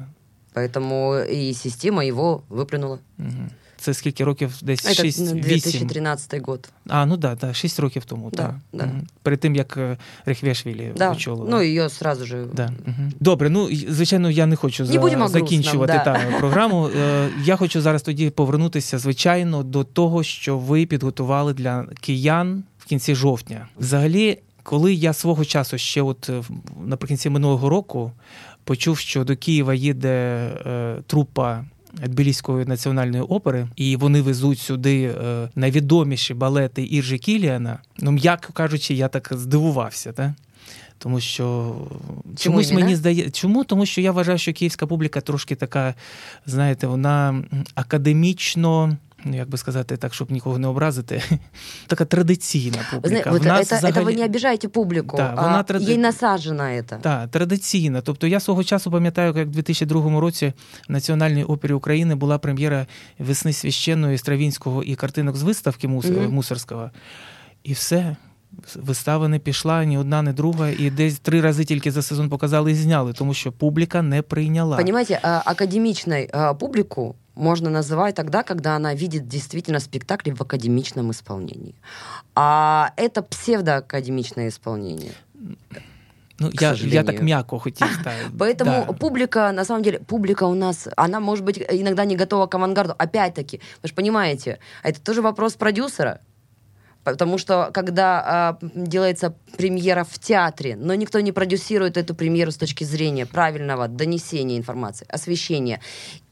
Поэтому 0.55 1.23
и 1.31 1.53
система 1.53 2.03
его 2.05 2.43
выплюнула. 2.49 2.99
Mm-hmm. 3.19 3.51
Це 3.82 3.94
скільки 3.94 4.24
років? 4.24 4.54
Десь 4.62 4.80
Це 4.80 4.94
6 4.94 5.34
2013 5.34 6.48
год. 6.48 6.70
А, 6.88 7.06
ну 7.06 7.18
да, 7.18 7.36
да, 7.36 7.54
6 7.54 7.80
років 7.80 8.06
тому. 8.06 8.30
Да, 8.30 8.38
так. 8.38 8.56
Да. 8.74 8.84
Угу. 8.84 8.94
Перед 9.24 9.40
тим, 9.40 9.56
як 9.56 9.80
Рехвешвілі 10.26 10.92
да. 10.98 11.12
очолила. 11.12 11.48
Ну, 11.50 11.62
її 11.62 11.90
сразу 11.90 12.26
же. 12.26 12.46
Да. 12.54 12.74
Угу. 12.88 13.12
Добре, 13.20 13.50
ну, 13.50 13.70
звичайно, 13.90 14.30
я 14.30 14.46
не 14.46 14.56
хочу 14.56 14.84
не 14.86 14.92
за... 14.92 15.28
закінчувати 15.28 15.94
да. 15.94 16.04
та, 16.04 16.20
програму. 16.40 16.90
Я 17.44 17.56
хочу 17.56 17.82
зараз 17.82 18.02
тоді 18.02 18.30
повернутися, 18.30 18.98
звичайно, 18.98 19.64
до 19.64 19.84
того, 19.84 20.24
що 20.24 20.58
ви 20.58 20.86
підготували 20.86 21.54
для 21.54 21.86
киян 22.02 22.64
в 22.80 22.86
кінці 22.86 23.16
жовтня. 23.16 23.68
Взагалі, 23.80 24.40
коли 24.64 24.94
я 24.94 25.14
свого 25.14 25.46
часу 25.46 25.78
ще 25.78 26.02
от 26.02 26.30
наприкінці 26.86 27.30
минулого 27.30 27.70
року 27.70 28.12
почув, 28.64 28.98
що 28.98 29.24
до 29.24 29.36
Києва 29.36 29.74
їде 29.74 30.10
е, 30.10 30.96
трупа 31.08 31.66
Тбіліської 31.94 32.66
національної 32.66 33.24
опери, 33.24 33.68
і 33.76 33.96
вони 33.96 34.22
везуть 34.22 34.60
сюди 34.60 35.04
е, 35.04 35.50
найвідоміші 35.56 36.34
балети 36.34 36.88
Іржі 36.92 37.18
Кіліана. 37.18 37.80
Ну, 38.00 38.12
м'яко 38.12 38.54
кажучи, 38.54 38.94
я 38.94 39.08
так 39.08 39.30
здивувався, 39.32 40.12
так? 40.12 40.32
Тому 40.98 41.20
що 41.20 41.76
Чому 42.38 42.62
мені 42.74 42.96
здається, 42.96 43.32
чому? 43.32 43.64
Тому 43.64 43.86
що 43.86 44.02
я 44.02 44.12
вважаю, 44.12 44.38
що 44.38 44.54
київська 44.54 44.88
публіка 44.88 45.22
трошки 45.22 45.56
така, 45.56 45.94
знаєте, 46.46 46.88
вона 46.88 47.44
академічно 47.76 48.98
як 49.25 49.49
би 49.49 49.59
сказати, 49.59 49.97
так, 49.97 50.15
щоб 50.15 50.31
нікого 50.31 50.59
не 50.59 50.69
образити, 50.69 51.23
така 51.87 52.05
традиційна 52.05 52.79
публіка. 52.93 53.09
Знаете, 53.09 53.31
вот 53.31 53.43
это, 53.43 53.63
взагалі... 53.63 53.93
это 53.93 54.05
вы 54.05 54.17
не 54.17 54.25
обижаете 54.25 54.69
публику, 54.69 55.17
да, 55.17 55.35
вона 55.35 55.59
а 55.59 55.63
тради... 55.63 55.85
їй 55.85 55.99
насаджена 55.99 56.65
это. 56.65 57.01
Так, 57.01 57.31
традиційна. 57.31 58.01
Тобто 58.01 58.27
я 58.27 58.41
свого 58.41 58.65
часу 58.65 58.91
пам'ятаю, 58.91 59.35
як 59.37 59.49
в 59.49 59.51
2002 59.51 60.21
році 60.21 60.53
в 60.89 60.93
Національній 60.93 61.45
опері 61.45 61.73
України 61.73 62.15
була 62.15 62.39
прем'єра 62.39 62.87
весни 63.19 63.53
священної 63.53 64.19
Стравінського 64.19 64.83
і 64.83 64.95
картинок 64.95 65.37
з 65.37 65.43
виставки 65.43 65.89
Мус... 65.89 66.07
mm-hmm. 66.07 66.29
Мусорського. 66.29 66.91
І 67.65 67.73
все. 67.73 68.17
Вистава 68.75 69.29
не 69.29 69.39
пішла 69.39 69.85
ні 69.85 69.99
одна, 69.99 70.23
ні 70.23 70.33
друга, 70.33 70.69
і 70.69 70.91
десь 70.91 71.19
три 71.19 71.41
рази 71.41 71.65
тільки 71.65 71.91
за 71.91 72.03
сезон 72.03 72.29
показали 72.29 72.73
і 72.73 72.75
зняли, 72.75 73.13
тому 73.13 73.35
що 73.35 73.53
публіка 73.53 74.03
не 74.03 74.23
прийняла. 74.23 74.77
Понимаете, 74.77 75.21
академичной 75.23 76.31
публику 76.61 77.15
можно 77.36 77.70
называть 77.70 78.16
тогда, 78.16 78.44
когда 78.44 78.76
она 78.76 78.94
видит 78.94 79.28
действительно 79.28 79.80
спектакли 79.80 80.32
в 80.32 80.42
академичном 80.42 81.12
исполнении. 81.12 81.76
А 82.36 82.94
это 82.98 83.22
псевдоакадемичное 83.22 84.50
исполнение. 84.50 85.14
Ну, 86.42 86.50
я, 86.60 86.74
я 86.74 87.04
так 87.04 87.22
мягко 87.22 87.60
хотел 87.60 87.88
ставить. 87.88 88.28
Поэтому 88.40 88.86
да. 88.88 88.94
публика, 88.94 89.52
на 89.52 89.64
самом 89.64 89.84
деле, 89.84 90.00
публика 90.00 90.46
у 90.46 90.56
нас, 90.56 90.88
она, 90.98 91.20
может 91.20 91.46
быть, 91.46 91.60
иногда 91.70 92.04
не 92.04 92.16
готова 92.16 92.48
к 92.48 92.56
авангарду. 92.56 92.96
Опять-таки, 92.98 93.62
вы 93.84 93.90
же 93.90 93.94
понимаете, 93.94 94.58
это 94.84 95.00
тоже 95.00 95.22
вопрос 95.22 95.54
продюсера. 95.54 96.20
Потому 97.04 97.38
что 97.38 97.72
когда 97.74 98.58
э, 98.62 98.68
делается 98.76 99.34
премьера 99.58 100.04
в 100.04 100.20
театре, 100.20 100.76
но 100.76 100.94
никто 100.94 101.20
не 101.20 101.32
продюсирует 101.32 101.98
эту 101.98 102.14
премьеру 102.16 102.52
с 102.52 102.58
точки 102.58 102.84
зрения 102.84 103.26
правильного 103.26 103.88
донесения 103.88 104.58
информации, 104.58 105.08
освещения 105.10 105.80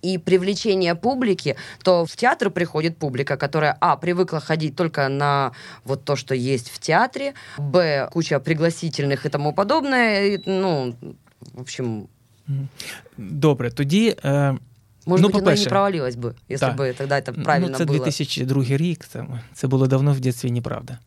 и 0.02 0.18
привлечения 0.18 0.96
публики, 0.96 1.56
то 1.84 2.06
в 2.06 2.16
театр 2.16 2.52
приходит 2.52 2.98
публика, 2.98 3.38
которая, 3.38 3.78
а, 3.82 3.98
привыкла 3.98 4.40
ходить 4.40 4.76
только 4.76 5.10
на 5.10 5.52
вот 5.86 6.06
то, 6.06 6.16
что 6.16 6.36
есть 6.36 6.70
в 6.70 6.80
театре, 6.80 7.34
б, 7.58 8.10
куча 8.14 8.40
пригласительных 8.40 9.26
и 9.26 9.30
тому 9.30 9.54
подобное, 9.54 10.26
и, 10.26 10.42
ну, 10.46 10.96
в 11.54 11.62
общем... 11.62 12.08
Добре, 13.18 13.70
тоді... 13.72 14.16
Е... 14.24 14.58
Може 15.06 15.24
ну, 15.24 15.30
вона 15.30 15.56
не 15.56 15.66
провалилась 15.66 16.16
би, 16.16 16.34
якщо 16.50 16.72
би 16.72 16.94
тоді 16.94 17.22
це 17.26 17.32
правильно 17.32 17.70
ну, 17.72 17.78
це 17.78 17.86
було. 17.86 18.00
2002 18.00 18.64
рік, 18.70 19.06
це, 19.06 19.26
це 19.54 19.68
було 19.68 19.88
давно 19.88 20.12
в 20.14 20.16
дитинстві, 20.16 20.52
неправда. 20.52 20.98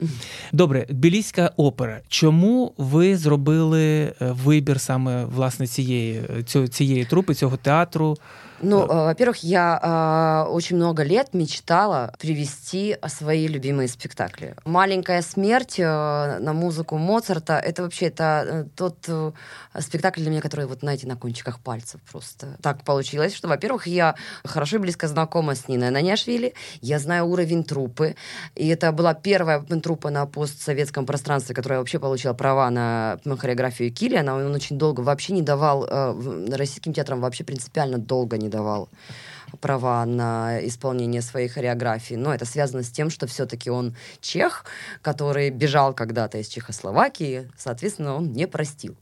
Добре, 0.53 0.87
Тбіліська 0.89 1.51
опера. 1.57 2.01
Чому 2.09 2.73
ви 2.77 3.17
зробили 3.17 4.13
вибір 4.21 4.81
саме 4.81 5.25
власне 5.25 5.67
цієї, 5.67 6.23
цієї 6.71 7.05
трупи, 7.05 7.35
цього 7.35 7.57
театру? 7.57 8.17
Ну, 8.63 8.85
э, 8.85 8.87
во-первых, 8.87 9.39
я 9.43 10.47
э, 10.47 10.51
очень 10.51 10.77
много 10.77 11.03
лет 11.03 11.35
мечтала 11.35 12.15
привести 12.19 12.97
свои 13.09 13.49
любимые 13.49 13.89
спектакли. 13.89 14.55
«Маленькая 14.65 15.21
смерть» 15.23 15.81
э, 15.81 16.39
на 16.39 16.53
музыку 16.53 16.97
Моцарта— 16.97 17.59
это 17.65 17.83
вообще 17.83 18.07
это 18.07 18.45
э, 18.47 18.65
тот 18.77 19.05
э, 19.09 19.33
спектакль 19.81 20.21
для 20.21 20.31
меня, 20.31 20.41
который, 20.41 20.67
вот, 20.67 20.81
знаете, 20.81 21.09
на 21.09 21.17
кончиках 21.17 21.59
пальцев 21.59 22.01
просто. 22.11 22.57
Так 22.63 22.85
получилось, 22.85 23.35
что, 23.35 23.49
во-первых, 23.49 23.89
я 23.89 24.15
хорошо 24.45 24.77
и 24.77 24.79
близко 24.79 25.09
знакома 25.09 25.57
с 25.57 25.67
Ниной 25.67 25.91
Наняшвили, 25.91 26.55
я 26.81 27.01
знаю 27.01 27.27
уровень 27.27 27.65
трупы, 27.65 28.15
и 28.55 28.69
это 28.69 28.93
была 28.93 29.15
первая 29.15 29.61
трупа 29.61 30.11
на 30.11 30.27
постсоветском 30.27 31.05
пространстве, 31.05 31.57
которая 31.57 31.81
вообще 31.81 31.99
получила 31.99 32.33
права 32.33 32.71
на 32.71 33.19
хореографию 33.39 33.93
Киллиана. 33.93 34.37
Он 34.37 34.55
очень 34.55 34.79
долго 34.79 35.01
вообще 35.01 35.33
не 35.33 35.43
давал, 35.43 35.85
э, 35.85 36.55
российским 36.55 36.93
театрам 36.93 37.21
вообще 37.21 37.43
принципиально 37.43 37.99
долго 37.99 38.37
не 38.37 38.52
давал 38.53 38.89
права 39.61 40.05
на 40.07 40.65
исполнение 40.67 41.23
своей 41.23 41.49
хореографии. 41.49 42.15
Но 42.15 42.35
это 42.35 42.45
связано 42.45 42.83
с 42.83 42.91
тем, 42.91 43.11
что 43.11 43.27
все-таки 43.27 43.71
он 43.71 43.97
чех, 44.21 44.65
который 45.03 45.51
бежал 45.51 45.95
когда-то 45.95 46.39
из 46.39 46.49
Чехословакии, 46.49 47.51
соответственно, 47.57 48.15
он 48.15 48.33
не 48.33 48.47
простил. 48.47 48.97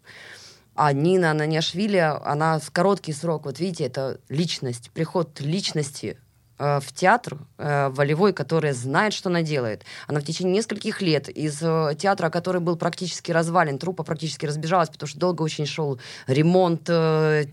А 0.74 0.92
Нина 0.92 1.34
Наняшвили, 1.34 1.98
она 1.98 2.58
в 2.58 2.70
короткий 2.70 3.12
срок, 3.12 3.44
вот 3.44 3.60
видите, 3.60 3.84
это 3.84 4.18
личность, 4.28 4.90
приход 4.92 5.40
личности 5.40 6.16
в 6.61 6.92
театр 6.92 7.38
э, 7.57 7.88
волевой, 7.88 8.33
которая 8.33 8.75
знает, 8.75 9.14
что 9.14 9.31
она 9.31 9.42
делает. 9.42 9.85
Она 10.07 10.20
в 10.20 10.25
течение 10.25 10.55
нескольких 10.55 11.01
лет 11.01 11.29
из 11.31 11.62
э, 11.62 11.94
театра, 11.99 12.29
который 12.29 12.61
был 12.61 12.77
практически 12.77 13.33
развален, 13.33 13.79
трупа 13.79 14.03
практически 14.03 14.44
разбежалась, 14.44 14.90
потому 14.90 15.09
что 15.09 15.18
долго 15.18 15.42
очень 15.42 15.66
шел 15.66 15.99
ремонт 16.27 16.90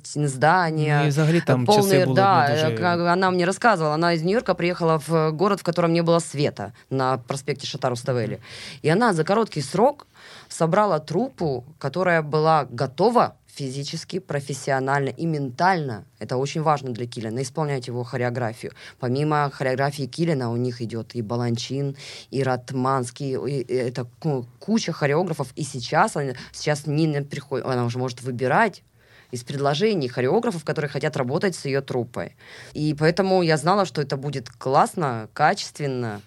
здания. 0.03 1.01
Ну, 1.03 1.07
взагалі 1.07 1.41
там 1.41 1.65
полный, 1.65 2.01
часи 2.01 2.13
да, 2.13 2.49
дуже... 2.49 2.85
она 2.85 3.31
мне 3.31 3.45
рассказывала, 3.45 3.93
она 3.93 4.13
из 4.13 4.23
Нью-Йорка 4.23 4.53
приехала 4.55 5.01
в 5.07 5.31
город, 5.31 5.61
в 5.61 5.63
котором 5.63 5.93
не 5.93 6.01
было 6.01 6.19
света, 6.19 6.73
на 6.89 7.17
проспекте 7.17 7.65
Шатару 7.65 7.95
Ставели. 7.95 8.39
И 8.81 8.89
она 8.89 9.13
за 9.13 9.23
короткий 9.23 9.61
срок 9.61 10.07
собрала 10.49 10.99
труппу, 10.99 11.63
которая 11.79 12.21
была 12.21 12.67
готова 12.69 13.35
физически, 13.57 14.19
профессионально 14.19 15.09
и 15.09 15.25
ментально, 15.25 16.05
это 16.19 16.37
очень 16.37 16.61
важно 16.61 16.91
для 16.91 17.07
Килина, 17.07 17.41
исполнять 17.41 17.87
его 17.87 18.03
хореографию. 18.03 18.71
Помимо 18.99 19.49
хореографии 19.51 20.05
Килина 20.05 20.51
у 20.51 20.57
них 20.57 20.81
идет 20.81 21.15
и 21.15 21.23
Баланчин, 21.23 21.95
и 22.29 22.43
Ратманский, 22.43 23.35
и, 23.49 23.73
это 23.73 24.07
ну, 24.23 24.45
куча 24.59 24.91
хореографов, 24.91 25.51
и 25.55 25.63
сейчас, 25.63 26.15
сейчас 26.51 26.85
Нина 26.85 27.23
приходит, 27.23 27.65
она 27.65 27.85
уже 27.85 27.97
может 27.97 28.21
выбирать 28.21 28.83
из 29.31 29.43
предложений 29.43 30.09
хореографов, 30.09 30.63
которые 30.63 30.89
хотят 30.89 31.17
работать 31.17 31.55
с 31.55 31.65
ее 31.65 31.81
труппой. 31.81 32.35
И 32.73 32.95
поэтому 32.97 33.41
я 33.41 33.57
знала, 33.57 33.85
что 33.85 34.01
это 34.01 34.17
будет 34.17 34.49
классно, 34.49 35.29
качественно, 35.33 36.21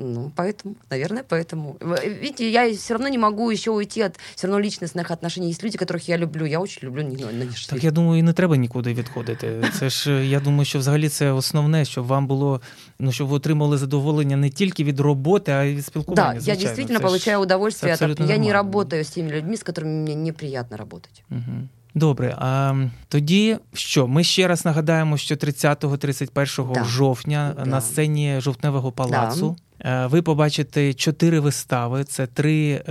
Ну, 0.00 0.32
поэтому, 0.36 0.74
наверное, 0.90 1.22
поэтому. 1.22 1.76
Видите, 2.04 2.50
я 2.50 2.68
все 2.74 2.94
равно 2.94 3.08
не 3.08 3.18
могу 3.18 3.50
еще 3.50 3.70
уйти 3.70 4.02
от 4.02 4.16
все 4.34 4.46
равно 4.46 4.60
личностных 4.60 5.10
отношений. 5.10 5.48
Есть 5.48 5.62
люди, 5.62 5.78
которых 5.78 6.08
я 6.08 6.18
люблю. 6.18 6.44
Я 6.44 6.58
очень 6.58 6.88
люблю 6.88 7.02
Нанішвілі. 7.02 7.50
Так 7.70 7.84
я 7.84 7.90
думаю, 7.90 8.18
і 8.18 8.22
не 8.22 8.32
треба 8.32 8.56
нікуди 8.56 8.94
відходити. 8.94 9.64
Це 9.78 9.90
ж 9.90 10.26
я 10.26 10.40
думаю, 10.40 10.64
що 10.64 10.78
взагалі 10.78 11.08
це 11.08 11.32
основне, 11.32 11.84
щоб 11.84 12.06
вам 12.06 12.26
було, 12.26 12.60
ну 12.98 13.12
щоб 13.12 13.28
ви 13.28 13.36
отримали 13.36 13.78
задоволення 13.78 14.36
не 14.36 14.50
тільки 14.50 14.84
від 14.84 15.00
роботи, 15.00 15.52
а 15.52 15.62
й 15.62 15.74
від 15.74 15.86
спілкування. 15.86 16.40
Да, 16.40 16.52
я 16.52 16.56
действительно 16.56 16.98
це 16.98 17.04
получаю 17.04 17.40
удовольствие. 17.40 17.96
От... 18.00 18.20
Я 18.20 18.38
не 18.38 18.52
работаю 18.52 19.04
з 19.04 19.10
тими 19.10 19.30
людьми, 19.30 19.56
з 19.56 19.64
якими 19.66 19.88
мені 19.88 20.16
неприємно 20.16 20.68
працювати. 20.76 21.08
Угу. 21.30 21.68
Добре, 21.94 22.34
а 22.38 22.74
тоді 23.08 23.58
що? 23.72 24.08
Ми 24.08 24.24
ще 24.24 24.48
раз 24.48 24.64
нагадаємо, 24.64 25.16
що 25.16 25.34
30-31 25.34 26.72
да. 26.72 26.84
жовтня 26.84 27.54
да. 27.58 27.64
на 27.64 27.80
сцені 27.80 28.40
жовтневого 28.40 28.92
палацу. 28.92 29.56
Да. 29.58 29.66
Е, 29.80 30.06
ви 30.06 30.22
побачите 30.22 30.94
чотири 30.94 31.40
вистави. 31.40 32.04
Це 32.04 32.26
три 32.26 32.82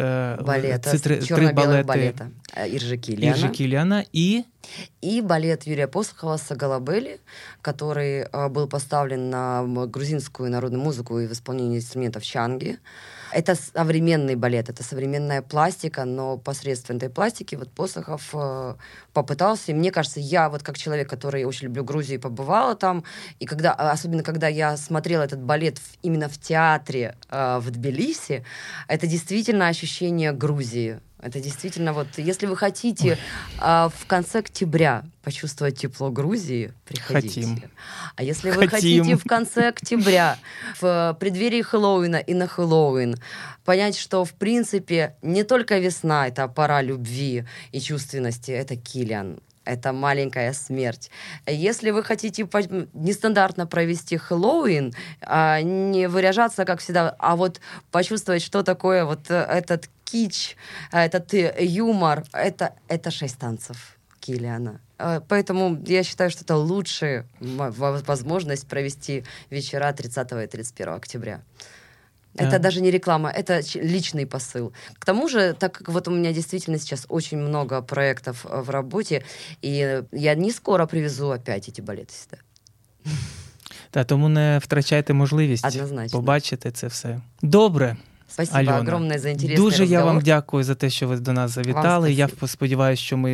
балета, 0.46 0.92
це 0.92 1.00
три, 1.00 1.18
три 1.18 1.52
балети 1.54 1.84
балета. 1.84 2.28
Іржи 2.72 2.98
Кіліана. 2.98 3.36
Іржи 3.36 3.50
Кіліана 3.50 4.04
і 4.14 4.44
и 5.04 5.22
балет 5.22 5.68
Юрия 5.68 5.88
Посохова 5.88 6.38
«Сагалабели», 6.38 7.20
который 7.62 8.26
был 8.50 8.68
поставлен 8.68 9.30
на 9.30 9.64
грузинскую 9.94 10.50
народную 10.50 10.84
музыку 10.84 11.20
и 11.20 11.28
в 11.28 11.32
исполнении 11.32 11.78
инструментов 11.78 12.24
чанги. 12.24 12.78
Это 13.33 13.55
современный 13.55 14.35
балет, 14.35 14.69
это 14.69 14.83
современная 14.83 15.43
пластика, 15.43 16.05
но 16.05 16.37
посредством 16.37 16.97
этой 16.97 17.11
пластики 17.11 17.55
вот 17.55 17.71
Посохов 17.71 18.31
э, 18.33 18.75
попытался, 19.13 19.73
и 19.73 19.75
мне 19.75 19.93
кажется, 19.93 20.21
я 20.21 20.49
вот 20.49 20.63
как 20.63 20.77
человек, 20.77 21.09
который 21.09 21.45
очень 21.45 21.67
люблю 21.67 21.85
Грузию, 21.85 22.21
побывала 22.21 22.75
там, 22.75 23.05
и 23.39 23.47
когда, 23.47 23.73
особенно 23.73 24.23
когда 24.23 24.49
я 24.49 24.77
смотрела 24.77 25.23
этот 25.23 25.41
балет 25.41 25.79
в, 25.79 25.99
именно 26.03 26.29
в 26.29 26.39
театре 26.39 27.17
э, 27.29 27.59
в 27.59 27.71
Тбилиси, 27.71 28.45
это 28.89 29.07
действительно 29.07 29.69
ощущение 29.69 30.33
Грузии, 30.33 31.01
это 31.23 31.41
действительно 31.41 31.93
вот, 31.93 32.07
если 32.17 32.47
вы 32.47 32.57
хотите 32.57 33.19
а, 33.59 33.89
в 33.89 34.07
конце 34.07 34.39
октября 34.39 35.05
почувствовать 35.23 35.79
тепло 35.79 36.11
Грузии, 36.11 36.73
приходите. 36.87 37.43
Хотим. 37.43 37.71
А 38.17 38.23
если 38.23 38.51
вы 38.51 38.69
Хотим. 38.69 38.71
хотите 38.71 39.17
в 39.17 39.25
конце 39.25 39.69
октября, 39.69 40.39
в 40.81 41.17
преддверии 41.21 41.63
Хэллоуина 41.63 42.17
и 42.17 42.35
на 42.35 42.47
Хэллоуин, 42.47 43.17
понять, 43.65 43.97
что 43.97 44.25
в 44.25 44.33
принципе 44.35 45.17
не 45.23 45.45
только 45.45 45.79
весна 45.79 46.27
это 46.27 46.49
пора 46.49 46.83
любви 46.83 47.45
и 47.73 47.81
чувственности, 47.81 48.51
это 48.51 48.77
Килиан, 48.77 49.41
это 49.65 49.93
маленькая 49.93 50.53
смерть. 50.55 51.11
Если 51.47 51.91
вы 51.91 52.03
хотите 52.03 52.49
нестандартно 52.95 53.67
провести 53.67 54.17
Хэллоуин, 54.17 54.95
а 55.21 55.61
не 55.61 56.09
выряжаться, 56.09 56.65
как 56.65 56.81
всегда, 56.81 57.15
а 57.19 57.37
вот 57.37 57.61
почувствовать, 57.91 58.43
что 58.43 58.63
такое 58.63 59.05
вот 59.05 59.31
этот 59.31 59.91
кич, 60.11 60.57
этот 60.93 61.33
юмор, 61.61 62.25
это, 62.33 62.75
это 62.89 63.11
шесть 63.11 63.39
танцев 63.39 63.99
Килиана. 64.21 64.81
Поэтому 65.29 65.79
я 65.87 66.05
считаю, 66.05 66.31
что 66.31 66.45
это 66.45 66.57
лучшая 66.57 67.27
возможность 67.41 68.67
провести 68.67 69.25
вечера 69.51 69.93
30 69.93 70.33
и 70.33 70.47
31 70.47 70.95
октября. 70.95 71.41
Да. 72.35 72.45
Это 72.45 72.59
даже 72.59 72.81
не 72.81 72.91
реклама, 72.91 73.29
это 73.31 73.61
личный 73.75 74.27
посыл. 74.27 74.73
К 74.99 75.05
тому 75.05 75.29
же, 75.29 75.53
так 75.53 75.73
как 75.73 75.89
вот 75.89 76.09
у 76.09 76.11
меня 76.13 76.33
действительно 76.33 76.79
сейчас 76.79 77.07
очень 77.09 77.39
много 77.39 77.83
проектов 77.83 78.47
э, 78.49 78.61
в 78.61 78.71
работе, 78.71 79.25
и 79.63 80.03
я 80.13 80.35
не 80.37 80.53
скоро 80.53 80.87
привезу 80.87 81.31
опять 81.31 81.69
эти 81.69 81.81
балети 81.81 82.15
сюда. 82.15 82.37
Та 83.91 84.05
тому 84.05 84.29
не 84.29 84.61
втрачайте 84.63 85.13
можливість 85.13 85.67
Однозначно. 85.67 86.19
побачити 86.19 86.71
це 86.71 86.87
все. 86.87 87.21
Добре. 87.43 87.97
Спасибо 88.31 88.59
Альона. 88.59 88.79
огромное 88.81 89.19
за 89.19 89.33
интересный 89.33 89.57
Дуже 89.57 89.83
разговор. 89.83 89.93
я 89.93 90.05
вам 90.05 90.21
дякую 90.21 90.65
за 90.65 90.75
те, 90.75 90.91
що 90.91 91.09
ви 91.09 91.17
до 91.17 91.33
нас 91.33 91.51
завітали. 91.51 92.13
Я 92.13 92.29
сподіваюся, 92.47 93.03
що 93.03 93.17
ми 93.17 93.31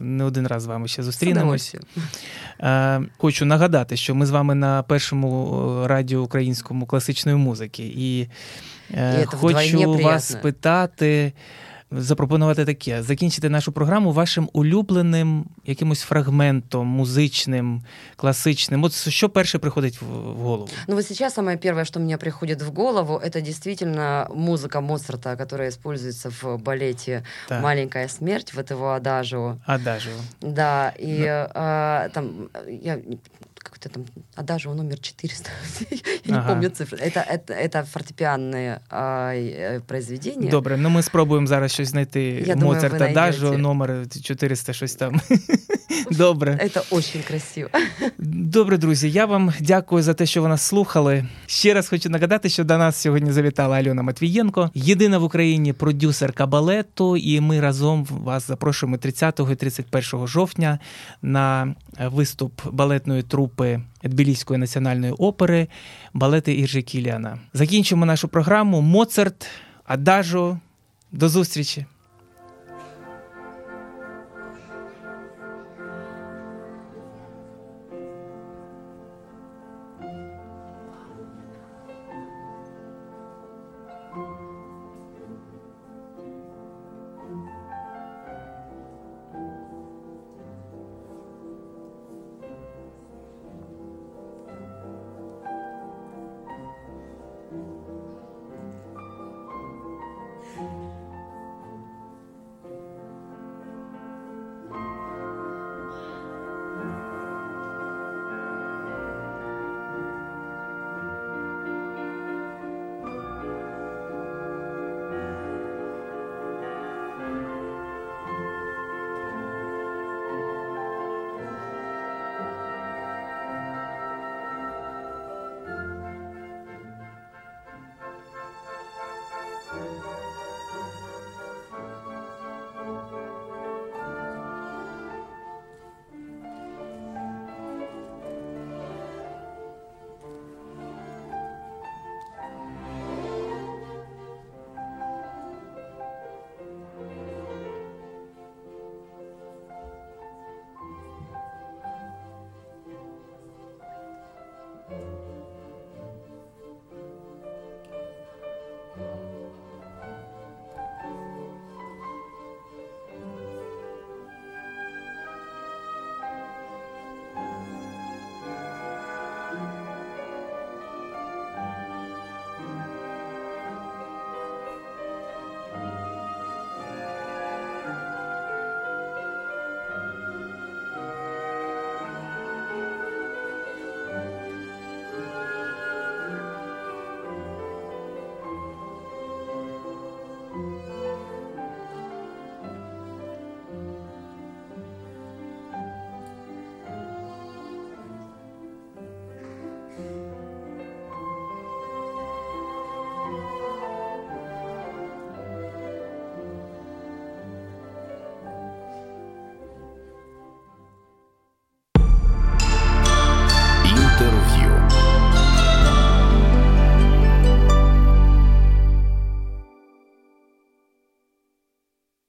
не 0.00 0.24
один 0.24 0.46
раз 0.46 0.62
з 0.62 0.66
вами 0.66 0.88
ще 0.88 1.02
зустрінемось. 1.02 1.74
Е, 2.60 3.00
хочу 3.18 3.44
нагадати, 3.44 3.96
що 3.96 4.14
ми 4.14 4.26
з 4.26 4.30
вами 4.30 4.54
на 4.54 4.82
першому 4.82 5.60
е, 5.84 5.88
радіо 5.88 6.20
українському 6.20 6.86
класичної 6.86 7.36
музики, 7.36 7.92
і, 7.96 8.28
е, 8.94 9.22
і 9.22 9.24
хочу 9.24 9.92
вас 9.92 10.36
питати 10.42 11.32
запропонувати 11.90 12.64
таке: 12.64 13.02
закінчити 13.02 13.48
нашу 13.48 13.72
програму 13.72 14.12
вашим 14.12 14.50
улюбленим 14.52 15.46
якимось 15.64 16.00
фрагментом 16.00 16.86
музичним, 16.86 17.82
классичным. 18.16 18.80
Вот 18.82 18.94
что 18.94 19.28
перше 19.28 19.58
приходит 19.58 20.02
в 20.02 20.34
голову? 20.42 20.68
Ну 20.86 20.94
вот 20.94 21.06
сейчас 21.06 21.34
самое 21.34 21.56
первое, 21.58 21.84
что 21.84 22.00
мне 22.00 22.18
приходит 22.18 22.62
в 22.62 22.70
голову, 22.70 23.16
это 23.16 23.40
действительно 23.40 24.28
музыка 24.34 24.80
Моцарта, 24.80 25.36
которая 25.36 25.68
используется 25.68 26.30
в 26.30 26.58
балете 26.58 27.24
так. 27.48 27.62
«Маленькая 27.62 28.08
смерть», 28.08 28.54
вот 28.54 28.70
его 28.70 28.92
«Адажио». 28.92 29.58
«Адажио». 29.66 30.12
Да, 30.40 30.94
и 30.98 31.18
ну. 31.20 31.50
а, 31.54 32.08
там 32.08 32.48
я 32.66 32.98
как-то 33.63 33.89
там 33.89 34.05
Адажио 34.35 34.73
номер 34.73 34.99
400, 34.99 35.49
я 36.25 36.35
ага. 36.35 36.41
не 36.41 36.53
помню 36.53 36.69
цифры. 36.69 36.97
Это, 36.97 37.21
это, 37.21 37.53
это 37.53 37.83
фортепианное 37.83 38.81
а, 38.89 39.33
э, 39.33 39.79
произведение. 39.81 40.51
Добре, 40.51 40.77
ну 40.77 40.89
ми 40.89 41.03
спробуємо 41.03 41.47
зараз 41.47 41.73
щось 41.73 41.87
знайти. 41.87 42.55
Моцарт 42.57 43.01
Адажио, 43.01 43.57
номер 43.57 44.05
400, 44.23 44.73
щось 44.73 44.95
там. 44.95 45.21
Добре. 46.11 46.69
Це 46.73 46.81
дуже 46.91 47.19
красиво. 47.27 47.69
Добре, 48.17 48.77
друзі. 48.77 49.11
Я 49.11 49.25
вам 49.25 49.53
дякую 49.59 50.03
за 50.03 50.13
те, 50.13 50.25
що 50.25 50.41
ви 50.41 50.47
нас 50.47 50.61
слухали. 50.61 51.25
Ще 51.45 51.73
раз 51.73 51.89
хочу 51.89 52.09
нагадати, 52.09 52.49
що 52.49 52.63
до 52.63 52.77
нас 52.77 52.95
сьогодні 52.95 53.31
завітала 53.31 53.77
Альона 53.77 54.01
Матвієнко, 54.01 54.71
єдина 54.73 55.17
в 55.17 55.23
Україні 55.23 55.73
продюсерка 55.73 56.45
балету. 56.45 57.17
І 57.17 57.41
ми 57.41 57.59
разом 57.59 58.05
вас 58.05 58.47
запрошуємо 58.47 58.97
30 58.97 59.39
і 59.51 59.55
31 59.55 60.27
жовтня 60.27 60.79
на 61.21 61.75
виступ 61.99 62.61
балетної 62.71 63.23
трупи 63.47 63.81
Тбіліської 64.03 64.59
національної 64.59 65.13
опери 65.13 65.67
балети 66.13 66.55
Іржі 66.55 66.81
Кіліана. 66.81 67.39
Закінчимо 67.53 68.05
нашу 68.05 68.27
програму. 68.27 68.81
Моцарт, 68.81 69.47
Адажо. 69.85 70.59
До 71.11 71.29
зустрічі. 71.29 71.85